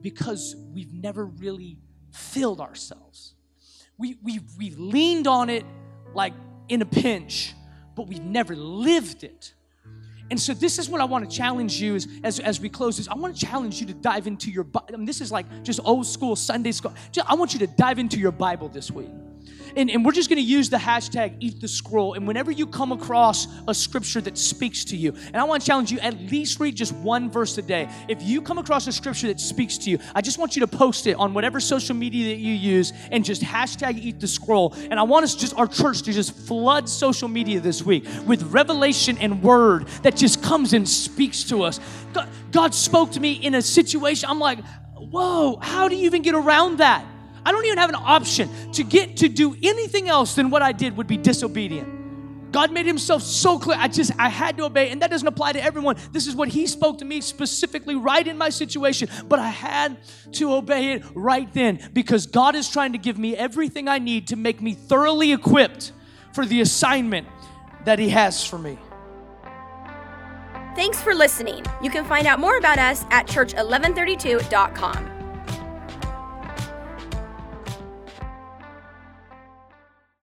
because 0.00 0.54
we've 0.72 0.92
never 0.92 1.24
really 1.24 1.78
filled 2.12 2.60
ourselves. 2.60 3.34
We 3.98 4.16
we 4.22 4.40
we've 4.58 4.78
leaned 4.78 5.26
on 5.26 5.50
it 5.50 5.64
like 6.14 6.34
in 6.68 6.82
a 6.82 6.86
pinch, 6.86 7.54
but 7.96 8.06
we've 8.06 8.22
never 8.22 8.54
lived 8.54 9.24
it. 9.24 9.54
And 10.30 10.40
so 10.40 10.54
this 10.54 10.78
is 10.78 10.88
what 10.88 11.02
I 11.02 11.04
want 11.04 11.28
to 11.28 11.36
challenge 11.36 11.78
you 11.78 11.94
as, 11.94 12.08
as, 12.24 12.40
as 12.40 12.58
we 12.58 12.70
close 12.70 12.96
this. 12.96 13.06
I 13.06 13.14
want 13.14 13.36
to 13.36 13.46
challenge 13.46 13.80
you 13.80 13.86
to 13.88 13.92
dive 13.92 14.26
into 14.26 14.50
your 14.50 14.64
Bible. 14.64 14.96
Mean, 14.96 15.04
this 15.04 15.20
is 15.20 15.30
like 15.30 15.44
just 15.62 15.78
old 15.84 16.06
school 16.06 16.36
Sunday 16.36 16.72
school. 16.72 16.94
I 17.26 17.34
want 17.34 17.52
you 17.52 17.58
to 17.58 17.66
dive 17.66 17.98
into 17.98 18.18
your 18.18 18.32
Bible 18.32 18.68
this 18.68 18.90
week. 18.90 19.10
And, 19.76 19.90
and 19.90 20.04
we're 20.04 20.12
just 20.12 20.28
going 20.28 20.36
to 20.38 20.48
use 20.48 20.68
the 20.70 20.76
hashtag 20.76 21.36
eat 21.40 21.60
the 21.60 21.68
scroll. 21.68 22.14
And 22.14 22.26
whenever 22.26 22.50
you 22.50 22.66
come 22.66 22.92
across 22.92 23.46
a 23.66 23.74
scripture 23.74 24.20
that 24.22 24.36
speaks 24.36 24.84
to 24.86 24.96
you, 24.96 25.14
and 25.26 25.36
I 25.36 25.44
want 25.44 25.62
to 25.62 25.66
challenge 25.66 25.90
you 25.90 25.98
at 26.00 26.18
least 26.20 26.60
read 26.60 26.76
just 26.76 26.94
one 26.96 27.30
verse 27.30 27.56
a 27.58 27.62
day. 27.62 27.88
If 28.08 28.22
you 28.22 28.42
come 28.42 28.58
across 28.58 28.86
a 28.86 28.92
scripture 28.92 29.28
that 29.28 29.40
speaks 29.40 29.78
to 29.78 29.90
you, 29.90 29.98
I 30.14 30.20
just 30.20 30.38
want 30.38 30.56
you 30.56 30.60
to 30.60 30.66
post 30.66 31.06
it 31.06 31.16
on 31.16 31.34
whatever 31.34 31.60
social 31.60 31.94
media 31.94 32.34
that 32.34 32.40
you 32.40 32.52
use 32.52 32.92
and 33.10 33.24
just 33.24 33.42
hashtag 33.42 33.98
eat 33.98 34.20
the 34.20 34.28
scroll. 34.28 34.74
And 34.90 34.98
I 34.98 35.04
want 35.04 35.24
us 35.24 35.34
just 35.34 35.56
our 35.56 35.66
church 35.66 36.02
to 36.02 36.12
just 36.12 36.34
flood 36.34 36.88
social 36.88 37.28
media 37.28 37.60
this 37.60 37.82
week 37.82 38.06
with 38.26 38.42
revelation 38.52 39.16
and 39.18 39.42
word 39.42 39.88
that 40.02 40.16
just 40.16 40.42
comes 40.42 40.72
and 40.72 40.88
speaks 40.88 41.44
to 41.44 41.62
us. 41.62 41.80
God, 42.12 42.28
God 42.50 42.74
spoke 42.74 43.12
to 43.12 43.20
me 43.20 43.32
in 43.32 43.54
a 43.54 43.62
situation. 43.62 44.28
I'm 44.28 44.38
like, 44.38 44.58
whoa, 44.96 45.56
how 45.56 45.88
do 45.88 45.96
you 45.96 46.04
even 46.04 46.22
get 46.22 46.34
around 46.34 46.78
that? 46.78 47.06
I 47.44 47.52
don't 47.52 47.64
even 47.66 47.78
have 47.78 47.90
an 47.90 47.96
option. 47.96 48.72
To 48.72 48.84
get 48.84 49.18
to 49.18 49.28
do 49.28 49.56
anything 49.62 50.08
else 50.08 50.34
than 50.34 50.50
what 50.50 50.62
I 50.62 50.72
did 50.72 50.96
would 50.96 51.06
be 51.06 51.16
disobedient. 51.16 52.02
God 52.52 52.70
made 52.70 52.84
himself 52.84 53.22
so 53.22 53.58
clear. 53.58 53.78
I 53.80 53.88
just, 53.88 54.12
I 54.18 54.28
had 54.28 54.58
to 54.58 54.64
obey. 54.64 54.90
And 54.90 55.00
that 55.00 55.10
doesn't 55.10 55.26
apply 55.26 55.52
to 55.52 55.62
everyone. 55.62 55.96
This 56.12 56.26
is 56.26 56.36
what 56.36 56.48
he 56.48 56.66
spoke 56.66 56.98
to 56.98 57.04
me 57.04 57.22
specifically 57.22 57.96
right 57.96 58.26
in 58.26 58.36
my 58.36 58.50
situation. 58.50 59.08
But 59.26 59.38
I 59.38 59.48
had 59.48 59.96
to 60.32 60.52
obey 60.52 60.92
it 60.92 61.02
right 61.14 61.52
then 61.54 61.90
because 61.94 62.26
God 62.26 62.54
is 62.54 62.68
trying 62.68 62.92
to 62.92 62.98
give 62.98 63.18
me 63.18 63.34
everything 63.34 63.88
I 63.88 63.98
need 63.98 64.28
to 64.28 64.36
make 64.36 64.60
me 64.60 64.74
thoroughly 64.74 65.32
equipped 65.32 65.92
for 66.34 66.44
the 66.44 66.60
assignment 66.60 67.26
that 67.86 67.98
he 67.98 68.10
has 68.10 68.44
for 68.44 68.58
me. 68.58 68.78
Thanks 70.74 71.00
for 71.02 71.14
listening. 71.14 71.64
You 71.82 71.90
can 71.90 72.04
find 72.04 72.26
out 72.26 72.38
more 72.38 72.56
about 72.56 72.78
us 72.78 73.04
at 73.10 73.26
church1132.com. 73.26 75.21